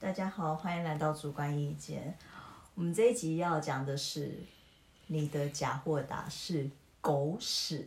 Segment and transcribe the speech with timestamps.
[0.00, 2.16] 大家好，欢迎来到主观意见。
[2.74, 4.34] 我们这一集要讲的是
[5.08, 6.70] 你的假货打是
[7.02, 7.86] 狗屎，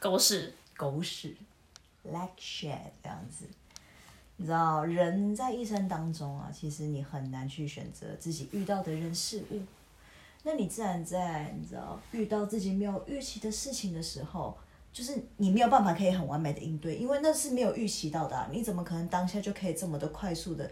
[0.00, 1.36] 狗屎，狗屎
[2.02, 3.46] ，like shit 这样子。
[4.36, 9.62] 你知道，人在一生当中啊，其实你很难去选择自己遇到的人事物。
[10.42, 14.58] 那你自然在你知道遇到自己没有预期的事情的时候，
[14.92, 20.68] 就是你没有办法可以很完美的应对，因为那是没有预期到的啊、你怎么可能当下就可以这么的快速的？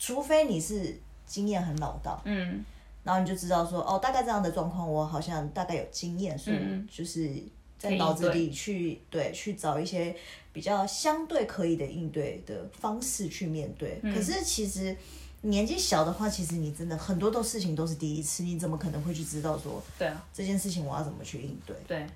[0.00, 2.64] 除非你是经验很老道，嗯，
[3.04, 6.88] 然后你就知道说，哦，大概这样的状况，我好像大概有经验，所以嗯。
[6.90, 7.30] 就是
[7.78, 9.30] 在脑子里去对。
[9.32, 10.16] 去找一些
[10.54, 14.00] 比较相对可以的应对的方式去面对。
[14.02, 14.14] 嗯。
[14.14, 14.96] 可是其实
[15.42, 21.76] 年纪小的话，其实你真的很多的事情都是第一次，你怎么可能会去知道说对啊，这件事情我要怎么去应对？
[21.86, 22.06] 对，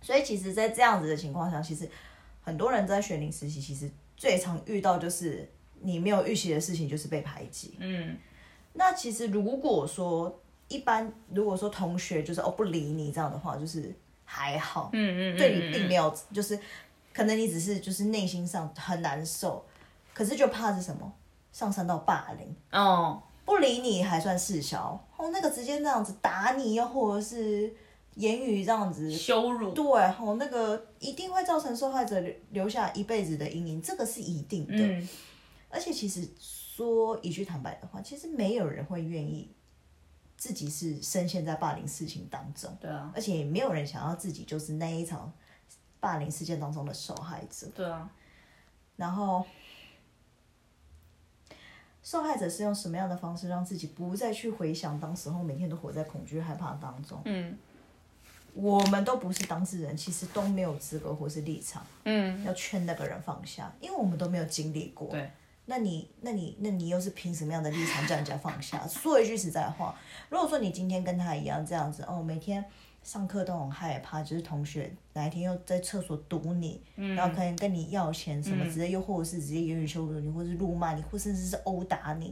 [0.00, 1.90] 所以其实，在这样子的情况下，其实
[2.42, 5.48] 很多人在学龄实习，其实最常遇到就是
[5.84, 7.74] 你没有预期的事情，就是被排挤。
[7.78, 8.16] 嗯，
[8.72, 16.58] 那其实如果说一般，如果说同学就是哦不理你这样的话，就是还好，嗯嗯，对你并没有，就是
[17.12, 19.64] 可能你只是就是内心上很难受，
[20.12, 21.12] 可是就怕是什么？
[21.52, 27.72] 上升到霸凌，哦，不理你还算事小，哦那个直接那样子打你，又或者是
[28.16, 34.74] 言语这样子羞辱，对吼，那个一定会造成受害者留留下一辈子的阴影，这个是一定的。
[34.76, 35.08] 嗯，
[35.74, 39.50] 而且其实说一句坦白的话，其实没有人会愿意
[40.36, 45.32] 自己是深陷在霸凌事情当中，对啊，而且也没有人想要自己就是那一场
[45.98, 47.66] 霸凌事件当中的受害者。
[47.74, 48.08] 对啊，
[48.96, 49.44] 然后，
[52.02, 57.20] 受害者是用什么样的方式让自己不再去回想当时候每天都活在恐惧害怕当中？
[57.24, 57.58] 嗯
[58.56, 61.84] 我们都不是当事人，其实都没有资格或是立场。
[62.04, 65.08] 嗯，要劝那个人放下，因为我们都没有经历过。
[65.08, 65.28] 对，
[65.66, 68.84] 那你，那你，那你又是凭什么样的立场叫人家放下？
[68.88, 69.94] 说一句实在话，
[70.28, 72.64] 如果说你今天跟他一样这样子，哦，每天
[73.02, 82.30] 上课都很害怕，就是同学哪一天又在厕所堵你，嗯然后可能跟你要钱什么之类，又或者是直接言语羞辱你，或是辱骂你，或甚至是殴打你，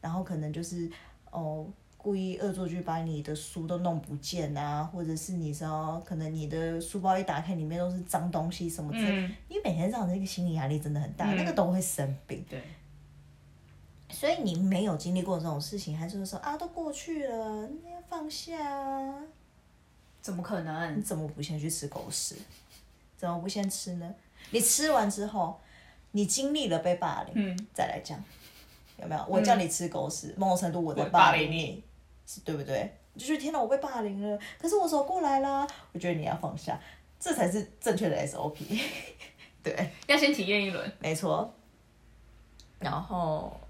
[0.00, 0.90] 然后可能就是
[1.30, 1.66] 哦。
[2.02, 12.42] 故意恶作剧把你的书都弄不见啊，或者是你知道，可能你的书包一打开里面都是脏东西什么之类你每天这样的一个心理压力真的很大，嗯那个都会生病。
[12.48, 12.62] 对，
[14.08, 19.22] 所以你没有经历过这种事情，还就是说啊，都过去了，你要放下啊。
[20.22, 21.02] 怎么可能你？
[21.02, 22.34] 怎么不先去吃狗屎？
[23.16, 24.14] 怎么不先吃呢？
[24.50, 25.60] 你吃完之后，
[26.12, 28.18] 你经历了被霸凌，嗯，再来讲，
[28.98, 29.26] 有没有？
[29.28, 31.82] 我叫你吃狗屎，某种程度我在霸凌凌你是
[32.44, 32.96] 对不对？
[33.14, 36.78] 你就觉得天哪，我被霸凌了，可是我走过来啦，我觉得你要放下，
[37.18, 38.80] 这才是正确的 SOP。
[39.62, 39.90] 对。
[40.06, 41.52] 要先体验一轮，没错。
[42.78, 43.60] 然后，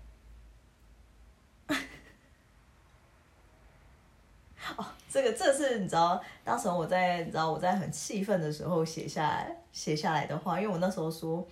[4.77, 11.45] 哦，这个这是你知道，当时我在你知道我在很气愤的时候写下来写下来的话，因为我那时候说，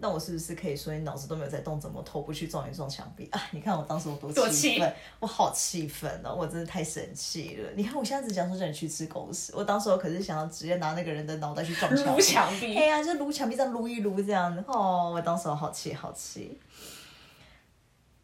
[0.00, 3.40] 那我是不是可以说你脑子都没有在动，怎么头不去撞一撞墙壁啊？
[3.52, 7.70] 你看我当时我多多气气愤，我好气愤哦，我真的太生气了。
[7.76, 12.22] 你看我现在只讲说叫你去吃狗屎，我当时我可是想要直接拿那个人的脑袋去撞墙撸壁。
[12.22, 16.58] 墙壁，对呀、就撸墙壁这样撸一撸这样子，哦，我当时我好气好气。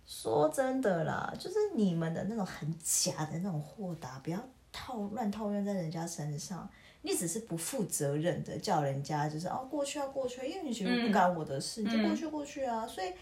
[0.06, 4.38] 说真的啦，就是你们的那种很假的那种豁达，不要
[4.72, 6.68] 套乱套用在人家身上。
[7.06, 12.84] 你只是不负责任的叫人家就是哦过去啊过去啊，因为你觉得不干我的事，你就过去过去啊。
[12.84, 13.12] 所以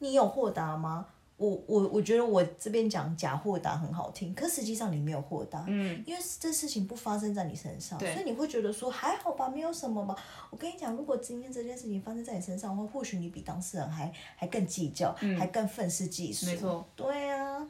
[0.00, 1.06] 你有豁达吗？
[1.36, 5.64] 我我我觉得我这边讲假豁达很好听，可实际上你没有豁达。
[5.68, 10.16] 嗯，因为这事情不发生在你身上，所以你会觉得说还好吧，没有什么吧。
[10.50, 16.46] 我跟你讲，如果今天这件事情发生在你身上的话，或许你比当事人还还更计较，还更愤世嫉俗。
[16.46, 17.68] 没错，对啊。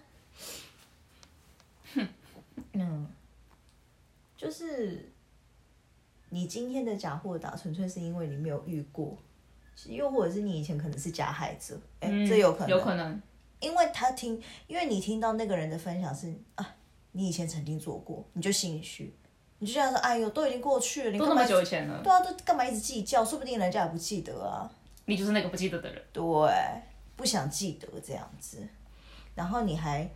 [2.72, 3.06] 嗯，
[4.36, 5.11] 就是
[6.34, 9.14] 你今天的假豁达，纯粹是因为你没有遇过，
[9.84, 13.22] 又或者是你以前可能是加害者，哎、嗯这有可能，有可能，
[13.60, 16.74] 因为他听，因为你听到那个人的分享是啊，
[17.12, 19.14] 你以前曾经做过，你就心里虚，
[19.58, 21.44] 你就这样说，哎呦，都已经过去了，你都那么？
[21.44, 23.22] 久以前了，对啊，都干嘛一直计较？
[23.22, 24.70] 说不定人家也不记得啊。
[25.04, 26.22] 你就是那个不记得的人，对，
[27.14, 28.66] 不想记得这样子，
[29.34, 30.08] 然后你还，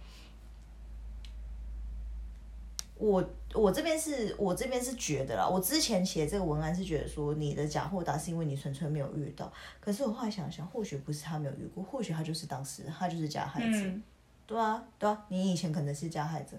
[2.99, 3.23] 我
[3.53, 13.67] 我这边是我这边是觉得啦，我之前写这个文案是觉得说你的假豁达是因为你纯粹没有遇到，可是我后来想想，或许不是他没有遇过，或许他就是当时他就是加害者。
[13.79, 14.03] 嗯，
[14.47, 16.57] 对啊，对啊，你以前可能是加害者，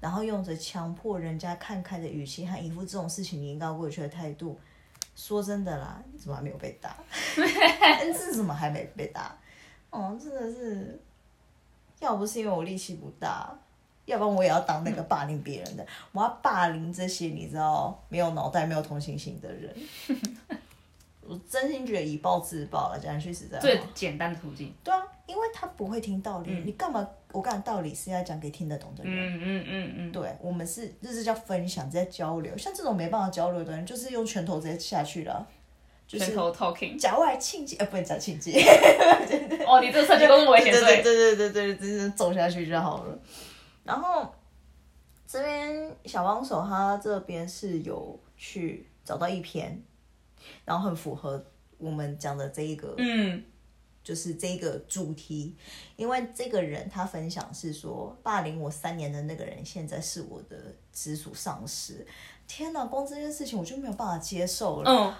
[0.00, 4.56] 然后用着强迫人家看开的语气和一副这种事情你应该过去的态度，
[5.16, 6.96] 说真的啦，你怎么还没有被打？
[7.36, 9.36] 你这怎么还没被打？
[9.90, 11.00] 哦，真的是，
[11.98, 13.58] 要不是因为我力气不大，
[14.06, 19.76] 要不然我也要当那个霸凌别人的，我要霸凌这些你知道没有脑袋、没有同情心的人。
[21.28, 23.60] 我真心觉得以暴制暴了，讲句实在话。
[23.60, 24.72] 最简单的途径。
[24.84, 27.04] 对啊，因为他不会听道理，你干嘛？
[27.32, 29.12] 我讲道理是要讲给听得懂的人。
[29.12, 32.56] 嗯嗯嗯嗯，对，我们是这是叫分享，在交流。
[32.56, 35.44] 像这种没办法交流的人，就是用拳头直接下去了，
[36.06, 36.96] 就是拳头 talking。
[36.96, 38.52] 假外庆忌，呃，不能讲庆忌。
[39.66, 40.80] 哦，你这个设计都是危险对。
[40.80, 43.18] 对对对对对，直接走下去就好了。
[43.86, 44.34] 然后
[45.26, 49.80] 这边小帮手他这边是有去找到一篇，
[50.64, 51.44] 然后很符合
[51.78, 53.42] 我们讲的这一个，嗯，
[54.02, 55.56] 就是这一个主题，
[55.96, 60.56] 因为这个人他分享是说，霸凌我三年的那个人现在是我的
[60.92, 62.06] 直属上司。
[62.48, 64.90] 天哪，光这件事情我就没有办法接受了。
[64.90, 65.14] 嗯，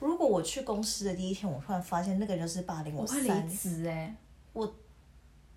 [0.00, 4.16] 如果我去公司的第一天，我突然发现那个人就是霸凌我我会三离职哎。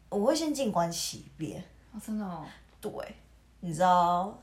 [0.09, 1.61] 我会先静观其变。
[1.97, 2.45] 哦，真的哦。
[2.79, 2.91] 对，
[3.61, 4.37] 你知道，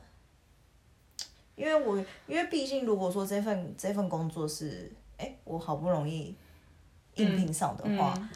[1.55, 1.97] 因为我
[2.27, 6.35] 因为毕竟如果说这份这份工作是，哎，我好不容易
[7.15, 8.29] 应聘上的话，嗯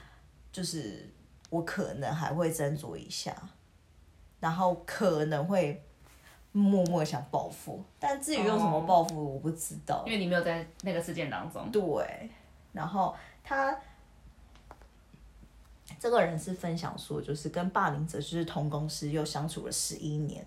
[0.51, 1.07] 就是
[1.49, 3.35] 我可能还会斟酌一下，
[4.39, 5.83] 然后可能会
[6.51, 10.03] 默默想报复，但至于用什么报复，我不知道。
[10.07, 11.69] 因为你没有在那个事件当中。
[11.71, 12.29] 对，
[12.73, 13.77] 然后他
[15.97, 20.45] 这个人是分享说，就是跟霸凌者就是同公司又相处了十一年。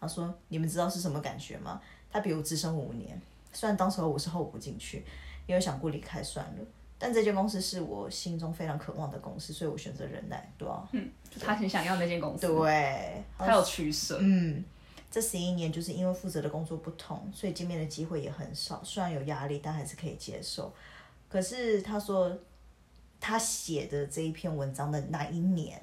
[0.00, 1.80] 他说：“你们知道是什么感觉吗？
[2.10, 3.20] 他比我资深五年，
[3.52, 5.04] 虽然当时候我是候补进去，
[5.46, 6.64] 也有想过离开算了，
[6.98, 11.08] 但这间公司是我心中非常渴望的公司，所以我选择忍耐，对啊，嗯
[11.40, 14.18] 他很想要那间公司，对，他有取舍。
[14.20, 14.64] 嗯，
[15.10, 18.82] 这十一年就是因为负责的工作不同，所以见面的机会也很少。
[18.82, 20.74] 虽然有压力，但还是可以接受。
[21.28, 22.36] 可是他说，
[23.22, 25.80] 他写的这一篇文章的那一年，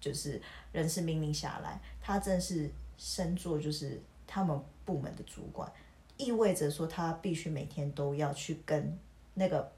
[0.00, 0.40] 就是
[0.72, 5.70] 人事命令下来，他正是升做就是他们部门的主管，
[6.16, 8.98] 意味着说他必须每天都要去跟
[9.34, 9.70] 那个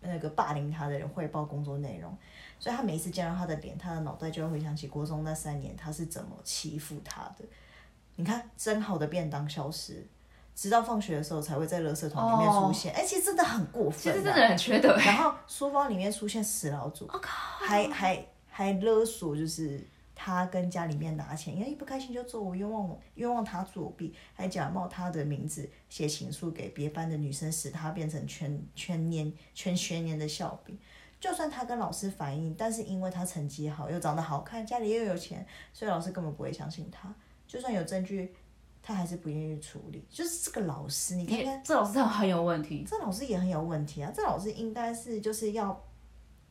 [0.00, 2.12] 那个霸凌他的人汇报工作内容。
[2.58, 7.44] 所以他每一次见到他的脸，他的脑袋就会回想起国中那三年他是怎么欺负他的。
[8.16, 10.04] 你看，蒸好的便当消失，
[10.62, 12.94] 直到放学的时候才会在垃圾桶里面出现。
[12.94, 13.96] 哎、其实真的很过分、啊。
[14.00, 14.94] 其实真的很缺德。
[14.94, 17.08] 然后书包里面出现死老鼠，
[17.58, 30.78] 还还还勒索，就是他跟家里面拿钱，因为一不开心就做我，冤枉我，冤枉他作弊，还假冒他的名字写情书给别班的女生，使他变成全全年全学年的笑柄。
[31.18, 37.12] 就算他跟老师反映，但是因为他成绩好，又长得好看，家里又有钱，所以老师根本不会相信他。
[37.48, 38.32] 就算有证据，
[38.82, 40.04] 他还是不愿意处理。
[40.10, 42.84] 就是这个老师，你看看，这老师真的很有问题。
[42.88, 44.12] 这老师也很有问题啊！
[44.14, 45.66] 这老师应该是就是要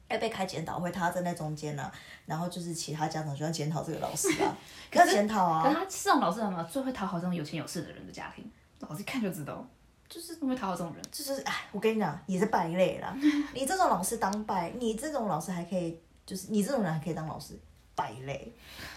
[0.08, 1.92] 要被开检讨会，他站在中间呢、
[2.26, 4.58] 然后就是其他家长就要检讨这个老师啊，
[4.94, 8.50] 要检讨啊，可是他这种老师什么最会讨好这种有钱有势的人的家庭，
[8.80, 9.66] 老师一看就知道，
[10.10, 11.02] 就是会讨好这种人。
[11.12, 13.16] 就是哎，我跟你讲，也是败类啦。
[13.56, 17.58] 你这种老师当败，你这种老师还可以，就是你这种人还可以当老师，
[17.96, 18.54] 败类。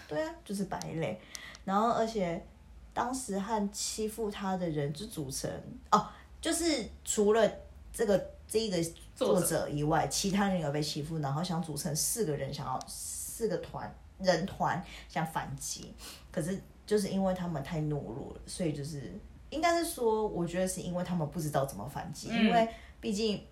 [0.07, 1.19] 对啊，就是败类。
[1.63, 2.45] 然后而且
[2.95, 5.51] 当时和欺负他的人就组成
[5.91, 6.07] 哦，
[6.39, 7.51] 就是除了
[7.91, 8.77] 这个这一个
[9.13, 9.67] 作者。
[9.69, 15.93] 以外，其他人有被欺负，然后想组成四个人，想要四个团人团想反击，
[16.31, 19.13] 可是就是因为他们太懦弱了，所以就是
[19.49, 22.69] 应该是说，我觉得是因为他们不知道怎么反击，因为
[23.01, 23.45] 毕竟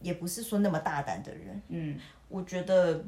[0.00, 3.04] 也不是说那么大胆的人，嗯，我觉得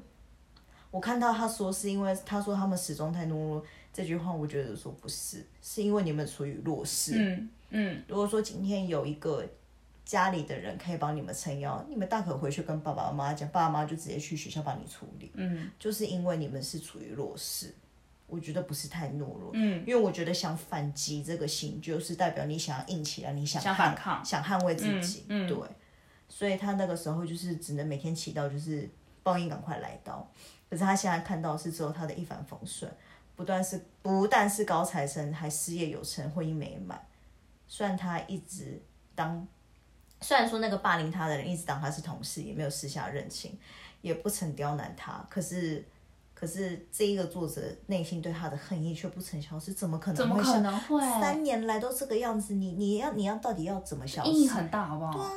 [0.91, 3.65] 我看到他说是因为他说他们始终太懦弱
[3.95, 7.15] 这句话，我觉得说不是，是因为你们处于弱势。
[7.17, 9.47] 嗯嗯，如果说今天有一个
[10.05, 15.31] 家里的人可以帮你们撑腰，你们大可回去跟爸爸妈妈讲，爸爸妈妈就直接去学校帮你处理。
[15.35, 17.73] 嗯，就是因为你们是处于弱势，
[18.27, 19.51] 我觉得不是太懦弱。
[19.55, 25.25] 嗯，因为我觉得想反击这个心，就是代表你想要硬起来，你想想反抗想捍卫自己。
[25.29, 25.59] 嗯嗯对，
[26.29, 28.89] 所以他那个时候就是只能每天祈祷，就是
[29.23, 30.29] 报应赶快来到。
[30.69, 32.91] 可是他现在看到是只有他的一帆风顺，
[33.37, 37.01] 不但是不但是高材生，还事业有成，婚姻美满。
[37.67, 38.81] 虽然他一直
[39.15, 39.47] 当，
[40.21, 43.59] 虽然说那个霸凌他的人一直当他是同事，也没有私下认亲，
[44.03, 45.85] 也不曾刁难他，可是。
[46.37, 51.01] 可是这一个作者内心对他的恨意却不曾消失，怎么可能怎么可能会？
[51.01, 54.31] 三年来都这个样子，你你要你要到底要怎么消失？
[54.31, 55.31] 意义很大，好不好？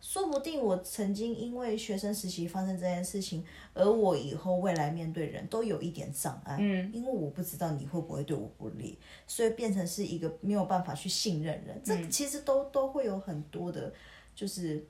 [0.00, 13.92] 说不定我曾经因为学生时期发生这件事情，而我以后未来面对人都有一点障碍，嗯，因为我不知道你会不会对我不利，所以变成是一个没有办法去信任人，这其实都都会有很多的，
[14.34, 14.84] 就是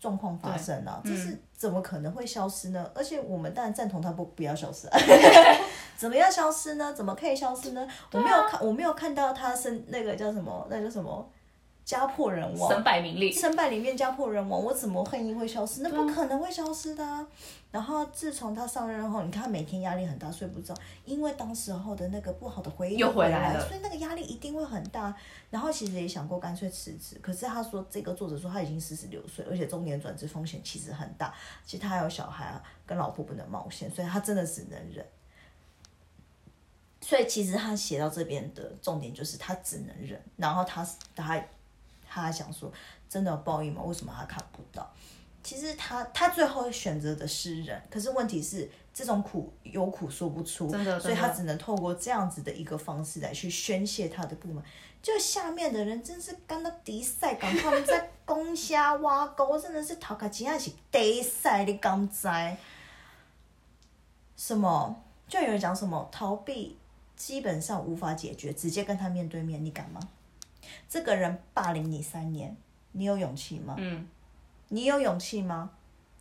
[0.00, 1.16] 状况发生啊，这嗯。
[1.16, 2.90] 是怎么可能会消失呢？
[2.94, 4.98] 而且我们当然赞同他不不要消失、 啊，
[5.96, 6.92] 怎么样消失呢？
[6.92, 7.88] 怎么可以消失呢？
[8.12, 11.26] 我没有看，我没有看到他生那个叫什么，那叫什么
[11.86, 15.82] 家破人亡，身败名裂，身败里面家破人亡，我怎么恨意会消失？
[15.82, 17.24] 那不可能会消失的、啊。
[17.70, 20.74] 然后自从他上任后，你看他每天压力很大，睡不着，
[21.04, 25.14] 因为当时候的那个不好的回忆又回回来了所以那个压力一定会很大。
[25.48, 31.32] 然后其实也想过干脆辞职，可是他说这个作者说他已经四十六岁，而且中年转职风险其实很大，
[31.64, 35.06] 其实他还有小孩啊，跟老婆不能冒险，所以他真的只能忍。
[37.00, 41.40] 所以其实他写到这边的重点就是他只能忍，然后他他
[42.22, 42.72] 他想说，
[43.08, 43.82] 真的有报应吗？
[43.82, 44.92] 为什么他看不到？
[45.42, 54.64] 其实他他最后选择的是人，可是问题是这种苦有苦说不出，真的所以他只能透过这样子的一个方式来去宣泄他的不满。
[55.00, 62.28] 就下面的人真是干到迪赛，赶他们在攻虾挖沟，真的是头壳真的是底赛，你敢知？
[64.36, 65.02] 什么？
[65.28, 66.76] 就有人讲什么逃避
[67.14, 70.00] 基本上无法解决，直接跟他面对面，你敢吗？
[70.88, 72.56] 这个人霸凌你三年，
[72.92, 73.74] 你有勇气吗？
[73.78, 74.06] 嗯，
[74.68, 75.70] 你有勇气吗？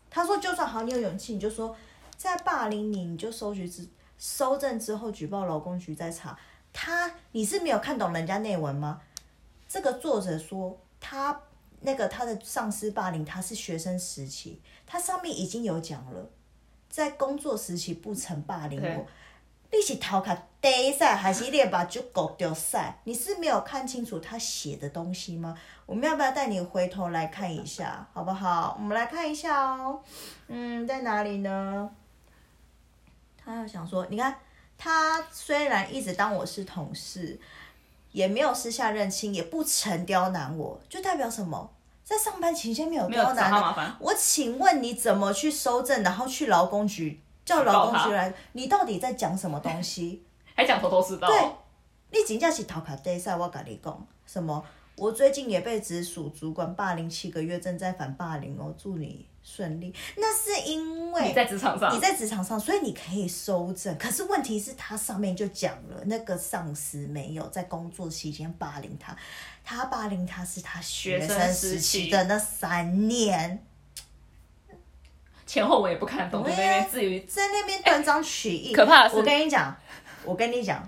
[0.09, 1.75] 他说，就算好，你有勇气，你就说
[2.15, 3.87] 在霸凌你，你就收局之
[4.17, 6.37] 收证之后举报劳工局再查。
[6.71, 9.01] 他你是没有看懂人家内文吗？
[9.67, 11.41] 这个作者说他
[11.81, 16.29] 那个他的上司霸凌他是学生时期，他上面已经有讲了，
[16.89, 19.05] 在工作时期不曾霸凌对我。
[19.71, 22.99] 你是头壳低赛还是你把就狗丢赛？
[23.03, 25.57] 你是没有看清楚他写的东西吗？
[25.85, 28.75] 我们要不要带你回头来看一下，好不好？
[28.79, 30.01] 我们来看一下哦。
[30.47, 31.89] 嗯，在哪里呢？
[33.37, 34.35] 他要想说，你看，
[34.77, 37.39] 他虽然一直当我是同事，
[38.11, 41.71] 也没有私下认亲，也不曾刁难我，就代表什么？
[42.03, 48.33] 在上班期间没有刁难你他麻烦，我请问你怎么去收证，然后去劳工局叫举报他劳工局来？
[48.53, 50.23] 你到底在讲什么东西？
[50.55, 51.37] 还讲头头是道，对，
[52.11, 54.63] 你真正是头壳低赛，我跟你讲什么？
[54.95, 59.93] 我最近也被直属主管霸凌七个月，正在反霸凌哦，祝你顺利。
[60.15, 63.97] 那是因为你在职场上你，在职场上，所以你可以收正。
[63.97, 69.13] 可是问题是，他上面就讲了，那个上司没有在工作期间霸凌他，
[69.65, 73.65] 他霸凌他是他学学生生时期的那三年，
[75.55, 78.73] 前后我也不看懂，就在那边至于在那边断章取义。
[78.73, 79.73] 可怕的是我跟你讲，
[80.25, 80.85] 我跟你讲。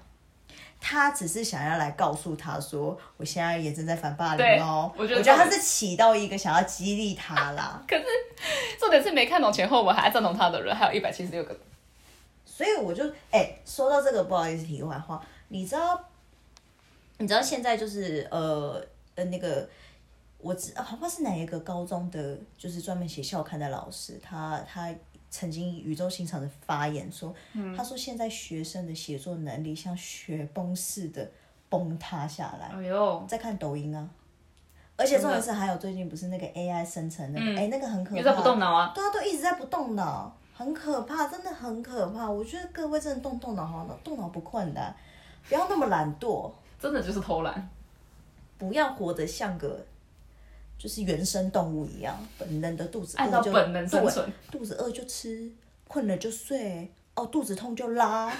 [0.79, 4.91] 他只是想要来告诉他说，我现在也正在反霸凌哦。
[4.95, 7.81] 我觉得我觉得他是起到一个想要激励他啦。
[7.87, 8.03] 可是
[8.79, 11.57] 重点是没看懂前后文还赞同他的人，还有一百七十六个。
[12.45, 15.99] 所以我就哎、说到这个，不好意思，题外话，你知道，
[17.17, 18.79] 你知道现在就是呃
[19.15, 19.67] 呃那个，
[20.39, 24.93] 我知好像是哪一个高中的，就是专门写校刊的老师，他他
[25.29, 27.33] 曾经语重心长的发言说，
[27.75, 31.29] 他说现在学生的写作能力像雪崩似的
[31.69, 32.67] 崩塌下来。
[32.67, 34.09] 哎呦，在看抖音啊，
[34.95, 38.91] 而且重点是还有最近不是那个 AI 生成那个，哎、那个很可怕，你在不动脑啊？
[38.95, 42.29] 对啊，都一直在不动脑，很可怕，真的很可怕。
[42.29, 44.95] 我觉得各位真的动动脑好了，动脑不困难，
[45.49, 47.69] 不要那么懒惰，真的就是偷懒。
[48.57, 49.85] 不要活得像个
[50.77, 55.51] 就是原生动物一样，本能的肚子饿就按照本能生存，对肚子饿就吃，
[55.87, 58.31] 困了就睡，哦，肚子痛就拉，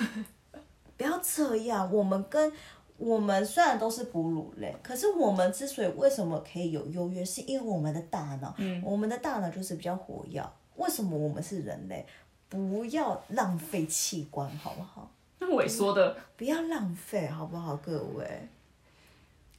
[0.95, 1.91] 不要这样。
[1.91, 2.51] 我们跟
[2.97, 10.43] 我们虽然都是哺乳类，可是我们之所以为什么可以有优越，是因为我们的大脑，我们的大脑就是比较活跃。
[10.75, 12.05] 为什么我们是人类？
[12.49, 15.11] 不要浪费器官，好不好？
[15.39, 18.47] 那萎缩的，不要浪费，好不好，各位？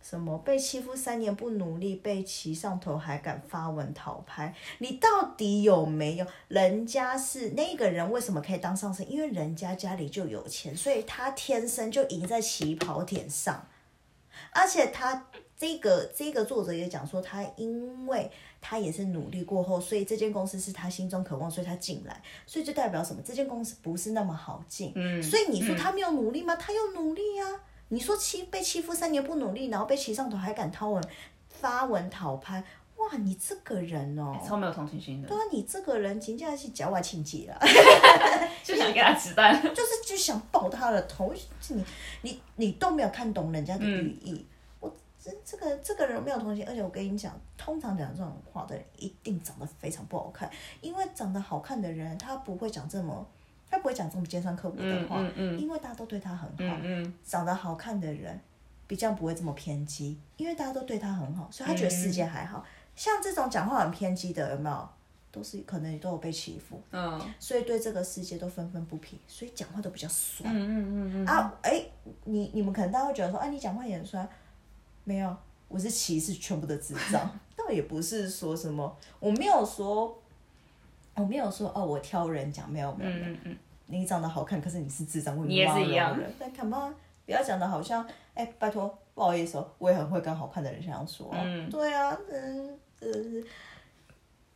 [0.08, 4.54] 什么被欺负三年不努力，被骑上头还敢发文讨拍？
[4.78, 6.26] 你到底有没有？
[6.48, 9.10] 人家是那个人为什么可以当上身？
[9.12, 13.66] 因为人家家里就有钱，所以他天生就赢在起跑点上。
[14.52, 15.26] 而且他
[15.58, 18.30] 这个这个作者也讲说，他因为
[18.62, 23.20] 他也是努力过后，所以这间公司是他心中渴望，所以他进来，所以就代表什么？
[23.22, 24.90] 这间公司不是那么好进。
[24.94, 26.56] 嗯，所以你说他没有努力吗？
[26.56, 27.60] 他有努力啊！
[27.88, 31.02] 你说欺被欺负三年不努力，然后被骑上头还敢掏文
[31.48, 32.62] 发文讨拍，
[32.96, 33.16] 哇！
[33.16, 37.58] 你这个人哦，超没有同情心的对，啊，你这个人真正是脚外情节了，
[38.62, 39.62] 就想给他子弹。
[39.62, 41.32] 就是就想爆他的头，
[41.68, 41.84] 你
[42.22, 44.46] 你你都没有看懂人家的语义。
[44.80, 50.50] 我这这个这个人没有同情，而且我跟你讲，通常讲这种话的人一定长得非常不好看，
[50.82, 53.26] 因为长得好看的人他不会讲这么。
[53.70, 56.54] 他不会讲这么尖酸刻薄的话，嗯嗯嗯因为大家都对他很好。
[56.58, 58.38] 嗯嗯，长得好看的人
[58.86, 62.64] 比较不会这么偏激，因为大家都对他很好，所以他觉得世界还好。
[62.96, 64.88] 像这种讲话很偏激的，有没有？
[65.30, 70.50] 都是可能都有被欺负，嗯所以对这个世界都愤愤不平，所以讲话都比较酸。
[70.52, 71.84] 嗯嗯啊，哎，
[72.24, 74.26] 你你们可能大家会觉得说，啊，你讲话也很酸，
[75.04, 75.36] 没有，
[75.68, 80.18] 我是歧视全部的智障， 倒也不是说什么，我没有说，
[81.18, 83.56] 我没有说哦，我挑人讲，没有没有没有，嗯嗯嗯，
[83.86, 86.94] 你长得好看，可是你是智障，你也是一样人，但干嘛
[87.26, 93.08] 不要讲的好像，哎，拜托，不好意思哦，我也很会跟好看的人这样说、哦，嗯对啊，嗯呃，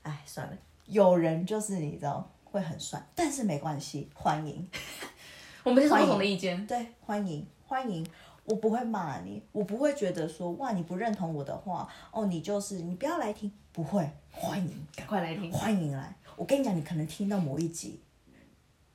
[0.03, 4.69] 哎，算了，有人就是你知道会很帅，但是没关系，欢迎。
[5.65, 8.07] 我们接受不同的意见，对，欢迎欢迎，
[8.45, 15.53] 我不会骂你，我不会觉得说哇你不认同我的话，哦你就是你不要来听，不会，欢迎赶快来听。
[15.53, 16.17] 欢迎来。
[16.43, 18.01] 我跟你讲，你可能听到某一集，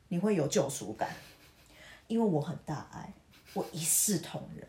[0.10, 1.08] 你会有救赎感，
[2.08, 3.14] 因为我很大爱，
[3.54, 4.68] 我一视同仁，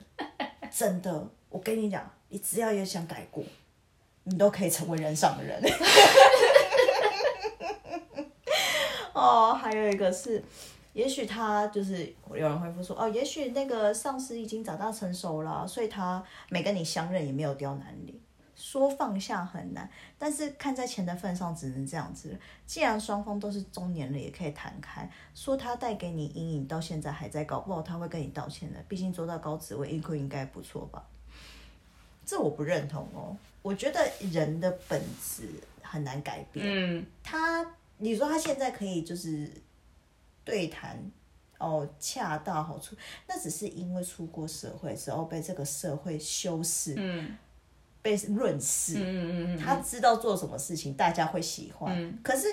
[0.70, 3.42] 真的，我跟你讲，你只要也想改过，
[4.22, 5.60] 你都可以成为人上人。
[9.12, 10.40] 哦，还有一个是，
[10.92, 18.20] 也许他就是有人回复说，哦，也许那个上司已经长大成熟了，所以他没跟你相认，也没有刁难你。
[18.58, 19.88] 说放下很难，
[20.18, 22.38] 但是看在钱的份上，只能这样子了。
[22.66, 25.08] 既然双方都是中年了，也可以谈开。
[25.32, 28.84] 说他带给你阴影，到现在还在，搞不好他会跟你道歉的。
[28.88, 31.06] 毕竟做到高职位，应应该不错吧？
[32.26, 33.36] 这我不认同哦。
[33.62, 35.48] 我觉得人的本质
[35.80, 36.66] 很难改变。
[36.66, 37.64] 嗯他，
[37.98, 39.48] 你说他现在可以就是
[40.44, 40.98] 对谈，
[41.58, 42.96] 哦，恰到好处，
[43.28, 47.36] 那只是因为出过社会之后被这个社会修饰，嗯
[48.08, 51.94] 被润饰，嗯嗯嗯，他知道做什么事情大家会喜欢。
[52.00, 52.46] 嗯可是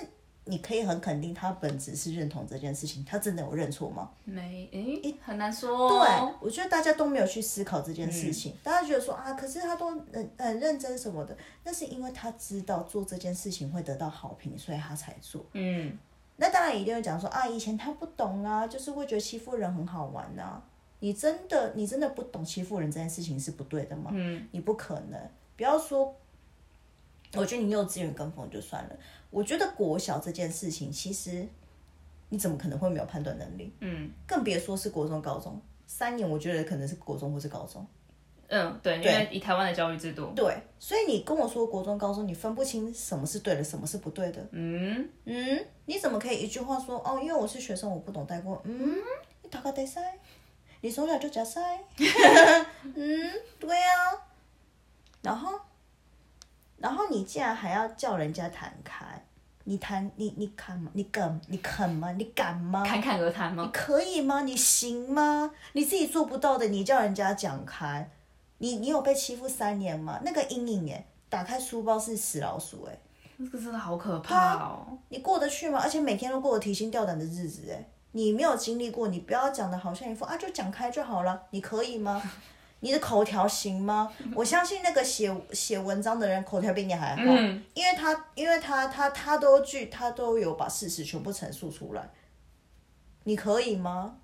[0.44, 4.10] 你可以很肯定，他本质是认同这件事情，他真的有认错吗？
[4.24, 15.44] 没诶，很难说对哦。，我觉得大家都没有去思考这件嗯事情，大家觉得说啊，可是他都很很认真什么的，那是因为他知道做这件事情会得到好评，所以他才做。
[15.54, 15.98] 嗯
[16.36, 20.62] 那当然一定会讲说啊，以前他不懂啊，就是会觉得欺负人很好玩呐、
[21.00, 24.10] 你真的你真的不懂欺负人这件事情是不对的吗？
[24.14, 25.20] 嗯你不可能，
[25.56, 26.14] 不要说。
[27.34, 28.96] 我觉得你幼稚园跟风就算了，
[29.30, 31.46] 我觉得国小这件事情，其实
[32.30, 33.70] 你怎么可能会没有判断能力？
[33.80, 35.60] 嗯更别说是国中、高中。
[35.86, 37.84] 三年，我觉得可能是国中或是高中。
[38.48, 44.40] 嗯，对，因为以台湾的教育制度，对，所以你跟我说国中、高中，你分不清什么是对的，什么是不对的。
[44.52, 47.18] 嗯嗯，你怎么可以一句话说哦？
[47.20, 48.62] 因为我是学生，我不懂带过。
[48.64, 48.96] 嗯，
[49.42, 50.00] 你打个得塞，
[50.80, 51.60] 你从小就假塞。
[52.94, 54.25] 嗯，对啊。
[55.26, 55.58] 然后，
[56.78, 59.24] 然后你竟然还要叫人家谈开，
[59.64, 60.88] 你谈你你敢吗？
[60.94, 61.40] 你敢？
[61.48, 62.12] 你肯吗？
[62.12, 62.84] 你敢吗？
[62.84, 63.68] 侃侃而谈吗？
[63.72, 64.42] 可以吗？
[64.42, 65.50] 你行吗？
[65.72, 68.08] 你自己做不到的，你叫人家讲开。
[68.58, 70.20] 你你有被欺负三年吗？
[70.24, 72.96] 那个阴影哎，打开书包是死老鼠哎，
[73.36, 74.96] 这个真的好可怕哦。
[75.08, 75.80] 你过得去吗？
[75.82, 82.22] 而且每天都过得提心吊胆的日子哎，你没有经历过，你不要讲的好像一副啊就讲开就好了，你可以吗？
[82.80, 84.12] 你的口条行吗？
[84.34, 92.08] 我相信那个写写文章的人口条比你还好，嗯因为他因为他他他都句他都有把事实全部陈述出来，
[93.24, 94.16] 你可以吗？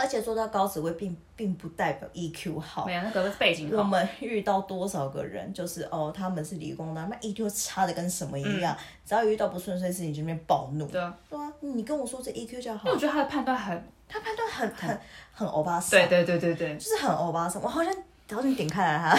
[0.00, 3.82] 而且做到高职位并并不代表 EQ 好没，有那个是背景我好。
[3.82, 10.86] 们遇到多少个人，就是哦，他们是理工男，那 EQ 差的跟什么一样，只要遇到不顺遂的事情就那边暴怒。
[10.86, 15.00] 对啊，对啊，你跟我说这 EQ 就好因为我，觉得他的判断很，他判断很很
[15.32, 17.62] 很欧巴桑，对对对对对，就是很欧巴桑。
[17.62, 17.92] 我好像
[18.30, 19.18] 好像点开来他，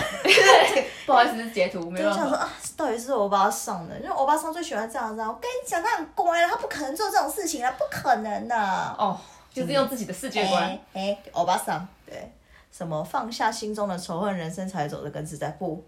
[1.06, 2.16] 不好意思，是截图，没办法。
[2.16, 5.28] 就想说啊，到底是欧巴桑的，因为欧巴桑最喜欢这样子啊。
[5.28, 8.56] 我跟你讲，他很乖了，他不可能做这种事情啊，不可能的、
[8.98, 9.20] 哦，
[9.54, 10.64] 就是用自己的世界观。
[10.64, 12.32] 哎哎，欧巴桑，对，
[12.72, 15.50] 什么放下心中的仇恨，人生才走得更自在。
[15.52, 15.84] 不，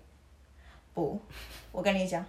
[0.94, 1.20] 不，
[1.72, 2.26] 我跟你讲，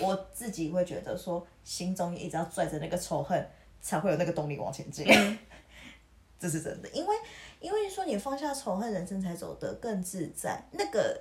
[0.00, 3.48] 我自己会觉得说，心中一直要拽着那个仇恨，
[3.80, 5.06] 才会有那个动力往前进。
[6.40, 7.14] 这是真的，因为
[7.60, 10.66] 因为说你放下仇恨，人生才走得更自在。
[10.72, 11.20] 那个，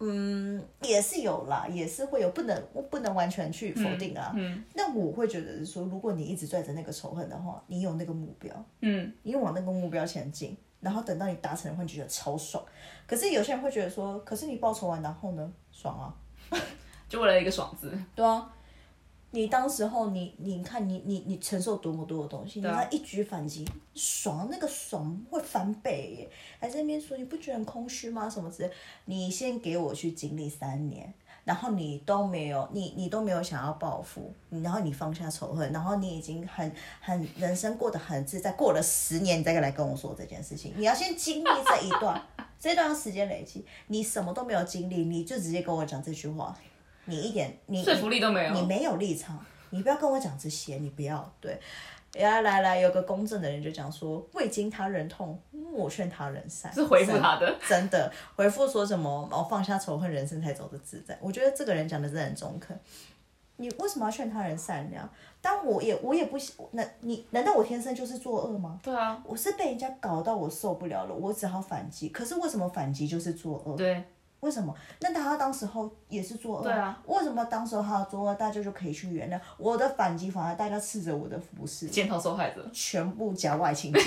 [0.00, 4.32] 嗯，也是有啦，也是会有，不能不能完全去否定啊。
[4.34, 12.64] 嗯那我会觉得是说，如果你一直拽着那个仇恨的话，你有那个目标，嗯，你往那个目标前进，然后等到你达成的话，你就觉得超爽。
[13.06, 16.16] 可是有些人会觉得说，可是你报仇完然后呢，爽啊，
[17.06, 17.92] 就为了一个爽字。
[18.14, 18.50] 对啊。
[19.36, 26.30] 你当时候你你看你你你承受多么多的东西，你对啊看一举反击，爽那个爽会翻倍耶！
[26.58, 28.30] 还在那边说你不觉得很空虚吗？
[28.30, 28.70] 什么之类，
[29.04, 31.12] 你先给我去经历三年，
[31.44, 36.72] 然后你都没有，你你都没有想要报复，然后你放下仇恨，然后你已经很
[37.02, 42.20] 很人生过得很自在，过了十年，你再来跟我说这件事情，你要先经历这一段，
[42.58, 46.58] 这段时间累积，你什么都没有经历，你就直接跟我讲这句话，
[47.06, 48.52] 你一点你说服力都没有。
[48.52, 51.58] 你没有立场，你不要跟我讲这些，你不要对。
[52.12, 56.72] 来来来，有个公正的人就讲说，未经他人痛，莫劝他人善。
[56.72, 59.28] 是回复他的，真的回复说什么？
[59.30, 61.18] 哦，放下仇恨，人生才走得自在。
[61.20, 62.78] 我觉得这个人讲的真的很中肯。
[63.58, 65.06] 你为什么要劝他人善良？
[65.42, 66.38] 当我也我也不
[66.70, 68.80] 那你难道我天生就是作恶吗？
[68.82, 72.08] 对啊，我是被人家搞到我受不了了，我只好反击。
[72.08, 73.76] 可是为什么反击就是作恶？
[73.76, 74.02] 对。
[74.40, 74.74] 为什么？
[75.00, 76.62] 那他当时候也是作恶。
[76.62, 77.02] 对啊。
[77.06, 79.40] 为什么当时候他作恶，大家就可以去原谅？
[79.56, 81.88] 我的反击反而大家斥责我的服饰。
[81.88, 82.68] 检讨受害者。
[82.72, 83.92] 全部加外情。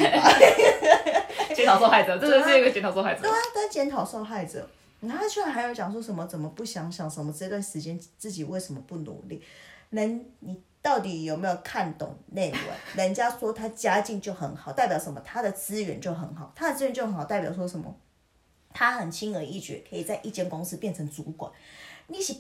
[1.56, 3.22] 检讨受害者， 真的是一个检讨受害者。
[3.22, 4.66] 对啊，在检讨受害者。
[5.02, 6.26] 然后他居然还有讲说什么？
[6.28, 7.34] 怎么不想想什么？
[7.34, 9.42] 这段时间自己为什么不努力？
[9.90, 12.62] 人，你到底有没有看懂内文？
[12.96, 15.20] 人家说他家境就很好，代表什么？
[15.26, 17.94] 他的资源就很好，他的资源就很好，代表说什么？
[18.80, 21.52] 他很轻而易举可以在一间公司变成主管。
[22.08, 22.34] 你是，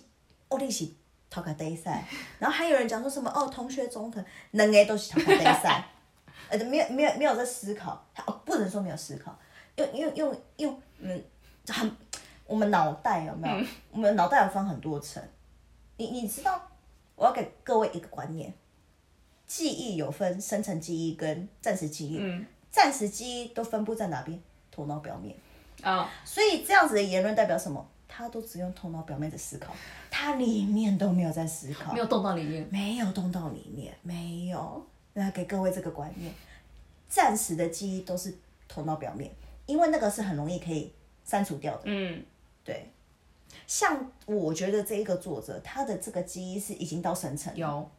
[0.48, 0.88] 哦，你是
[1.30, 2.06] 头壳呆赛。
[2.40, 3.30] 然后还有人讲说什么？
[3.30, 5.86] 哦，同学中肯，能个都是头壳呆赛。
[6.48, 9.38] 呃，没有没有没有在思考，他哦不能说没有思考，
[9.76, 11.22] 用用用用，嗯，
[11.68, 11.92] 很。
[12.46, 13.68] 我们脑袋有没有？
[13.92, 15.22] 我们脑袋有分很多层。
[15.98, 16.70] 你你知道？
[17.18, 18.54] 我要给各位一个观念：
[19.46, 22.18] 记忆有分深层记忆跟暂时记忆。
[22.18, 22.46] 嗯。
[22.72, 24.42] 暂时记忆都分布在哪边？
[24.72, 25.36] 头脑表面。
[25.84, 26.10] 啊。
[26.26, 27.86] 所以这样子的言论代表什么？
[28.08, 29.74] 他都只用头脑表面的思考，
[30.10, 31.94] 他里面都没有在思考。
[31.94, 32.68] 没有动到里面。
[32.70, 34.86] 没有动到里面，没有。
[35.14, 36.34] 那给各位这个观念：
[37.08, 38.36] 暂时的记忆都是
[38.68, 39.32] 头脑表面，
[39.68, 40.92] 因为那个是很容易可以
[41.24, 41.84] 删除掉的。
[41.86, 42.24] 嗯。
[42.66, 42.92] 对，
[43.66, 47.90] 像我觉得这一个作者，他的这个记忆是已经到深层，有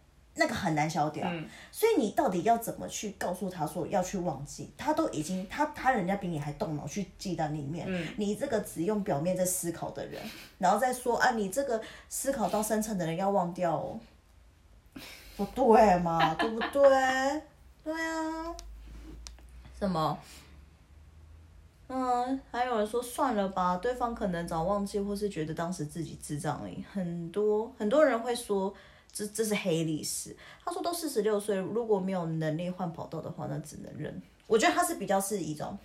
[0.40, 1.30] 那个很难消掉。
[1.70, 4.70] 所以你到底要怎么去告诉他说要去忘记？
[4.78, 10.20] 他都已经他他人家比你还动脑去记在里面，你这个只用表面在思考的人，
[10.58, 14.00] 然后再说啊，你这个思考到深层的人要忘掉哦，
[15.36, 16.34] 不对嘛？
[16.40, 17.42] 对不对？
[17.84, 18.56] 对啊，
[19.78, 20.18] 什么？
[21.92, 26.84] 嗯，还有人说算了吧，对方可能早忘记，或是觉得当时自己智障而已。
[26.92, 28.72] 很多很多人会说，
[29.12, 30.36] 这这是黑历史。
[30.64, 34.20] 他说都四十六岁，如果没有能力换跑道的话，那只能认。
[34.46, 35.78] 我觉得他是比较是一种，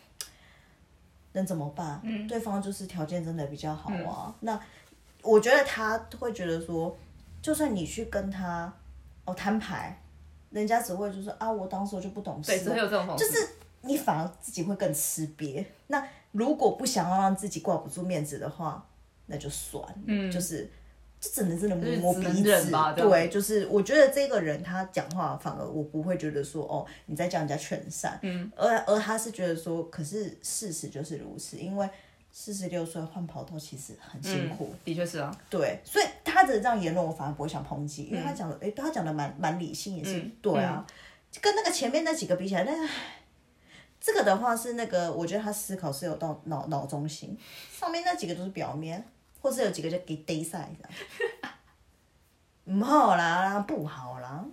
[1.33, 1.99] 能怎么办？
[2.03, 4.35] 嗯，对方就是条件真的比较好啊。
[4.39, 4.59] 那
[5.21, 6.95] 我觉得他会觉得说，
[7.41, 8.73] 就算你去跟他
[9.25, 10.01] 哦摊牌，
[10.49, 12.51] 人家只会就是啊，我当时我就不懂事。
[12.51, 13.15] 对，只会有这种。
[13.17, 13.47] 就是。
[13.87, 15.63] 你反而自己会更吃瘪。
[15.85, 18.83] 那如果不想要让自己挂不住面子的话，
[19.27, 19.85] 那就算。
[20.07, 20.67] 嗯，就是
[21.25, 22.71] 这只能真的摸摸鼻子。
[22.95, 28.19] 对，就是我觉得这个人他讲话反而我不会觉得说哦你在叫人家劝善。
[28.21, 31.89] 嗯，而而他是觉得说，可是事实就是如此，因为
[32.31, 34.73] 四十六岁换跑道其实很辛苦。
[34.83, 35.35] 的确是啊。
[35.49, 40.85] 对，所以他的这样言论我反而不会想抨击，因为他讲的哎，他讲的蛮蛮理性也是对啊，
[41.41, 42.87] 跟那个前面那几个比起来，那个。
[43.97, 47.35] 这个的话是那个，我觉得他思考是有到脑脑中心，
[47.71, 49.03] 上面那几个都是表面，
[49.45, 50.89] 或是有几个就给堆晒的，
[52.65, 54.43] 不好啦，不好啦，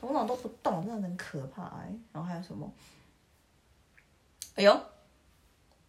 [0.00, 1.92] 头脑都不动，真的很可怕哎。
[2.10, 2.72] 然后还有什么？
[4.54, 4.80] 哎呦，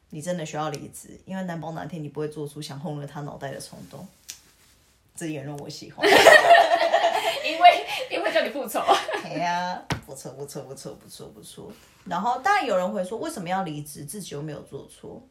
[0.09, 4.05] 你真的需要离职，因为难保哪天你不会做出想轰了他脑袋的冲动。
[5.15, 6.05] 这言论我喜欢，
[7.45, 8.81] 因为因为叫你复仇。
[9.23, 11.71] 哎呀，不错不错不错不错不错。
[12.03, 14.03] 然后当然有人会说，为什么要离职？
[14.03, 15.21] 自己又没有做错。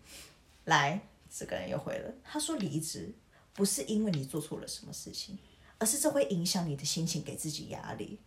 [0.65, 0.99] 来，
[1.31, 3.15] 这个人又回了，他说离职
[3.55, 5.39] 不是因为你做错了什么事情，
[5.79, 8.19] 而是这会影响你的心情，给自己压力。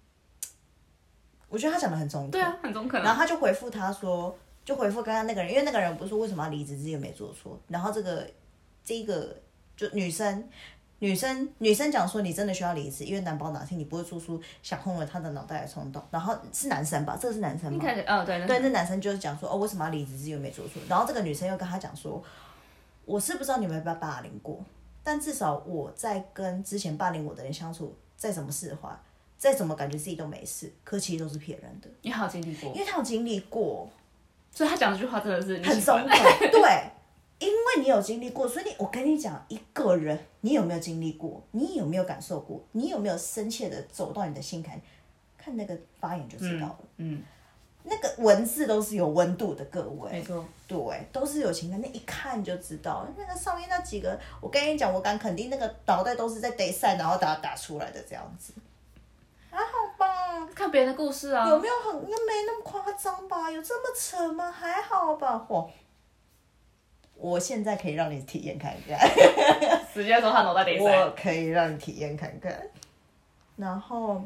[1.49, 3.01] 我觉得他讲的很中肯，对啊，很中肯。
[3.03, 4.35] 然后他就回复他说，
[4.65, 7.59] 就回复刚刚那个人，因为那个人不是说为什么要离职，自己又没做错。
[7.67, 8.29] 然后这个
[8.83, 9.35] 这个
[9.75, 10.49] 就女生。
[10.99, 16.01] 女生女生讲说你真的需要离职，因为难保哪天你不会做出想轰了他的脑袋的冲动。
[16.09, 17.83] 然后是男生吧，这个是男生吗？
[18.07, 20.13] 哦，对，对，那男生就是讲说哦，为什么要离职？
[20.13, 20.81] 自己又没做错。
[20.87, 22.23] 然后这个女生又跟他讲说，
[23.05, 24.63] 我是不知道你们有没有霸凌过，
[25.03, 28.89] 但至少我在跟之前霸凌我的人相处，再怎么释怀，
[29.37, 31.89] 再怎么感觉自己都没事，可其实都是骗人的。
[32.01, 33.89] 你好经历过，因为他有经历过，
[34.51, 36.89] 所以他讲这句话真的是很中 肯，对。
[37.39, 44.79] 因为你有经历过，所以你我跟你讲，一个人你有没有经历过，你有没有感受过，你有没有深切的走到你的心坎，
[45.37, 46.79] 看那个发言就知道了。
[46.97, 47.21] 嗯，
[47.83, 50.11] 那个文字都是有温度的，各位。
[50.11, 53.05] 没错，对，都是有情感，那一看就知道。
[53.17, 58.53] 那个上面那几个，我跟你讲，我敢肯定，那个脑袋都是在得赛，然后打打出来的这样子。
[59.49, 63.51] 还好吧，看别人的故事啊，有没有很，应该没那么夸张吧？
[63.51, 64.51] 有这么扯吗？
[64.51, 65.69] 还好吧，嚯。
[67.15, 68.99] 我现在可以让你体验看看，
[69.93, 70.83] 直接说他脑袋得塞。
[70.83, 72.59] 我可以让你体验看看。
[73.55, 74.21] 然后，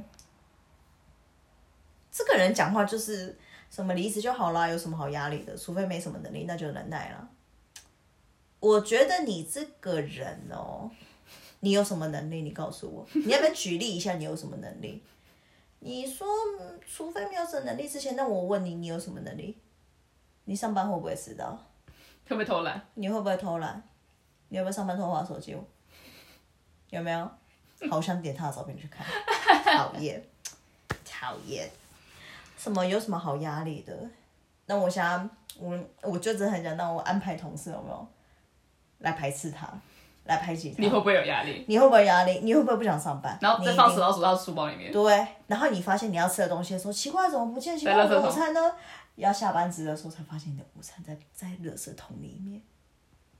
[2.09, 3.37] 这个人讲话就是
[3.69, 5.55] 什么离职就好啦，有什么好压力的？
[5.57, 7.29] 除非没什么能力，那就忍耐了。
[8.59, 10.89] 我觉得你这个人哦，
[11.59, 12.41] 你有什么能力？
[12.41, 15.03] 你告诉我，你要不要举例一下你有什么能力？
[15.79, 16.27] 你说，
[16.59, 19.57] 嗯除非没有什么能力之前，那我问你，你有什么能力？
[20.45, 21.51] 你上班会不会迟到？
[22.27, 22.81] 会不会偷懒？
[22.95, 23.83] 你会不会偷懒？
[24.49, 25.55] 你有没有上班偷滑手机？
[26.89, 27.29] 有没有？
[27.91, 29.05] 好想点他的照片去看，
[29.77, 30.25] 讨厌，
[31.05, 31.69] 讨厌。
[32.67, 33.97] 什么有什么好压力的？
[34.65, 38.07] 那我想，我我就真的很想让我安排同事有没有
[38.99, 39.65] 来排斥他，
[40.25, 40.83] 来排挤他？
[40.83, 41.63] 你会不会有压力？
[41.69, 42.39] 你会不会有压力？
[42.43, 43.37] 你会不会不想上班？
[43.41, 44.91] 然后再放死老鼠到书包里面。
[44.91, 47.77] 对，然后你发现你要吃的东西的时候，奇怪，怎么不见？
[47.77, 48.59] 奇怪，午餐呢？
[49.15, 52.61] 要下班值的时候才发现你的午餐在在垃圾桶里面。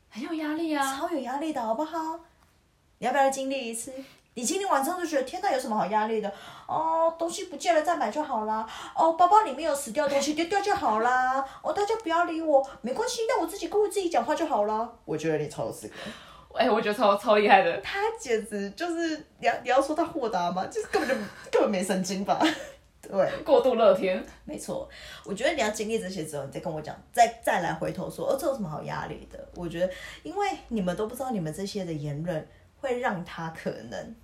[0.10, 0.98] 很有压力啊！
[0.98, 2.22] 超有压力的好不好？
[3.00, 3.92] 你要不要来经历一次？
[4.38, 6.32] 你经历完之后就觉得天哪，有什么好压力的？
[6.68, 8.64] 哦，东西不见了再买就好啦。
[8.96, 11.44] 哦，包包里面有死掉的东西丢掉就好啦。
[11.64, 14.88] 哦，大家不要理我，没关系，那我自己跟我自己讲话就好啦。
[15.06, 15.96] 我觉得你超有资格，
[16.54, 17.82] 哎、我觉得超超厉害的。
[17.82, 20.68] 他简直就是你要你要说他豁达吗？
[20.68, 21.16] 就是根本就
[21.58, 22.40] 根本没神经吧？
[23.02, 24.88] 对，过度乐天，没错，
[25.26, 29.50] 我觉得你要经历这些之后，你再跟我讲，再再来回头说，哦，这有什么好压力的？
[29.56, 32.48] 我觉得，因为你们都不知道，你们这些的言论
[32.80, 34.16] 会让他可能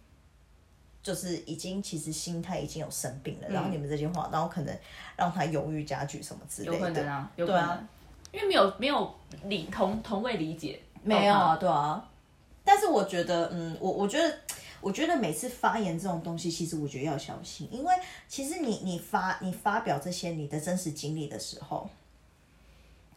[1.04, 4.76] 就是已经其实心态已经有生病了，然后你们这些话，然后可能
[5.18, 7.04] 让他犹豫加剧什么之类有可的。
[7.04, 7.90] 能啊，有可能，对啊
[8.32, 12.10] 因为没有没有理同同位理解，没有啊，对啊。
[12.64, 14.38] 但是我觉得，嗯，我我觉得，
[14.80, 17.94] 我觉得每次发言这种东西，其实我觉得要小心，因为
[18.28, 21.90] 其实你你发你发表这些你的真实经历的时候，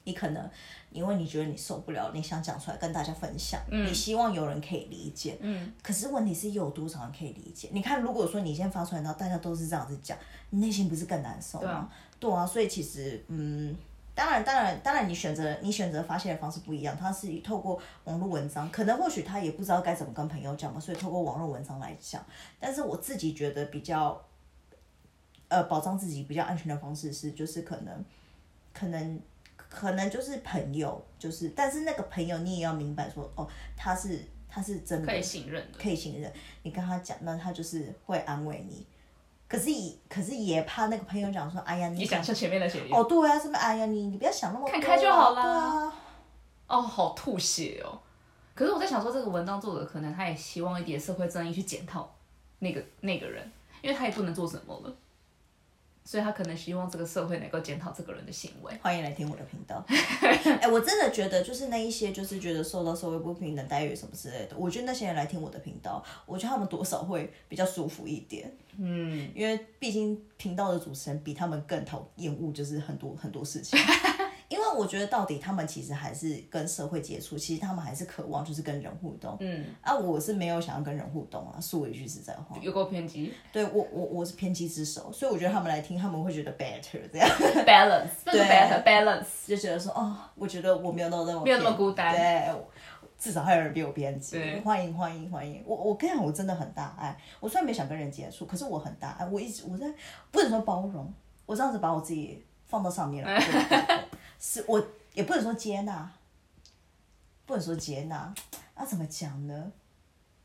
[0.02, 0.50] 你可能
[0.96, 7.68] 因为你觉得你受不了，你想讲出来跟大家分享，你希望有人可以理解，嗯，可是问题是有多少人可以理解？
[7.72, 10.16] 你看，如果说你先发出来，然后大家都是这样子讲，
[10.50, 11.64] 你内心不是更难受吗？
[11.64, 13.76] 对啊对啊，所以其实，嗯，
[14.14, 22.24] 当然，当然，当然，你选择你选择发泄的方式不一样，他是透过网络文章，可能或许他也不知道该怎么跟朋友讲嘛，所以透过网络文章来讲。
[22.58, 24.18] 但是我自己觉得比较，
[25.48, 28.04] 呃，保障自己比较安全的方式是，就是可能，
[28.72, 29.20] 可能。
[29.76, 35.78] 可能就是朋友，就是，但是那个朋友你也要明白说，哦，他是他是真的可以信任的。
[35.78, 36.32] 可以信任。
[36.62, 38.86] 你跟他讲，那他就是会安慰你。
[39.46, 43.60] 可是也可是也怕那个朋友讲说，哎呀，你你想像前面的写哦，对啊，是不是？
[43.60, 45.94] 哎呀，你你不要想那么多、啊，看开就好啦对啊，
[46.68, 48.00] 哦，好吐血哦。
[48.54, 52.10] 可是我在想说，这个文章作者可能他也希望一点社会正义去检讨
[52.60, 54.96] 那个那个人，因为他也不能做什么了，
[56.06, 58.72] 所以他可能希望这个社会能够检讨这个人的行为。
[58.80, 59.84] 欢迎来听我的频道。
[60.62, 68.50] 哎、我真的觉得，就是那一些就是觉得受到社会不平等待遇什么之类的，我觉得那些人来听我的频道，我觉得他们多少会比较舒服一点。
[68.78, 73.76] 嗯，因为毕竟频道的主持人比他们更讨厌恶，就是很多很多事情。
[74.66, 79.36] 因为我觉得到底他们其实还是跟社会接触，其实他们还是渴望就是跟人互动。
[79.38, 82.56] 嗯，啊，我是没有想要跟人互动啊，说一句实在话。
[82.60, 83.32] 有够偏激。
[83.52, 87.28] 对我我我是偏激之手，所以我觉得他们来听，他们会觉得 better 这样，，
[87.64, 88.40] balance，对。
[88.40, 92.14] better balance，就觉得说哦，我觉得我没有那么没有那么孤单。
[92.14, 92.52] 对，
[93.18, 95.62] 至少还有人比我偏激对，欢迎欢迎欢迎。
[95.66, 99.86] 我我跟你讲，我真的很大爱，我虽然没想跟人接触，可是我很大爱，我一直我在
[100.30, 101.12] 不能说包容，
[101.46, 103.98] 我这样子把我自己放到上面了， 对对对
[104.40, 106.10] 是我也不能说接纳，
[107.44, 108.32] 不能说接纳，
[108.74, 109.72] 那、怎么讲呢？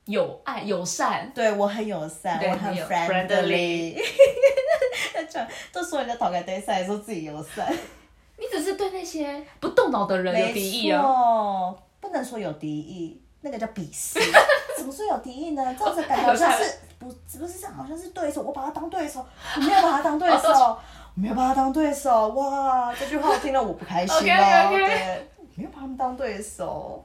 [0.05, 4.01] 友爱友善，对我很友善，我很有 friendly。
[5.29, 7.71] 讲都说人家讨个对赛，说自己友善，
[8.37, 11.01] 你只是对那些不动脑的人有敌意啊。
[11.01, 14.19] 哦，不能说有敌意，那个叫鄙视。
[14.75, 15.75] 怎么说有敌意呢？
[15.77, 20.79] 这样子感觉好像是不不是这样，好像是对手，我把他当对手，我没有把他当对手，我
[21.15, 22.27] 没有把他当对手。
[22.29, 24.69] 哇，这句话我听了我不开心哦。
[24.69, 27.03] 对，没有把他们当对手。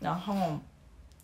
[0.00, 0.34] 然后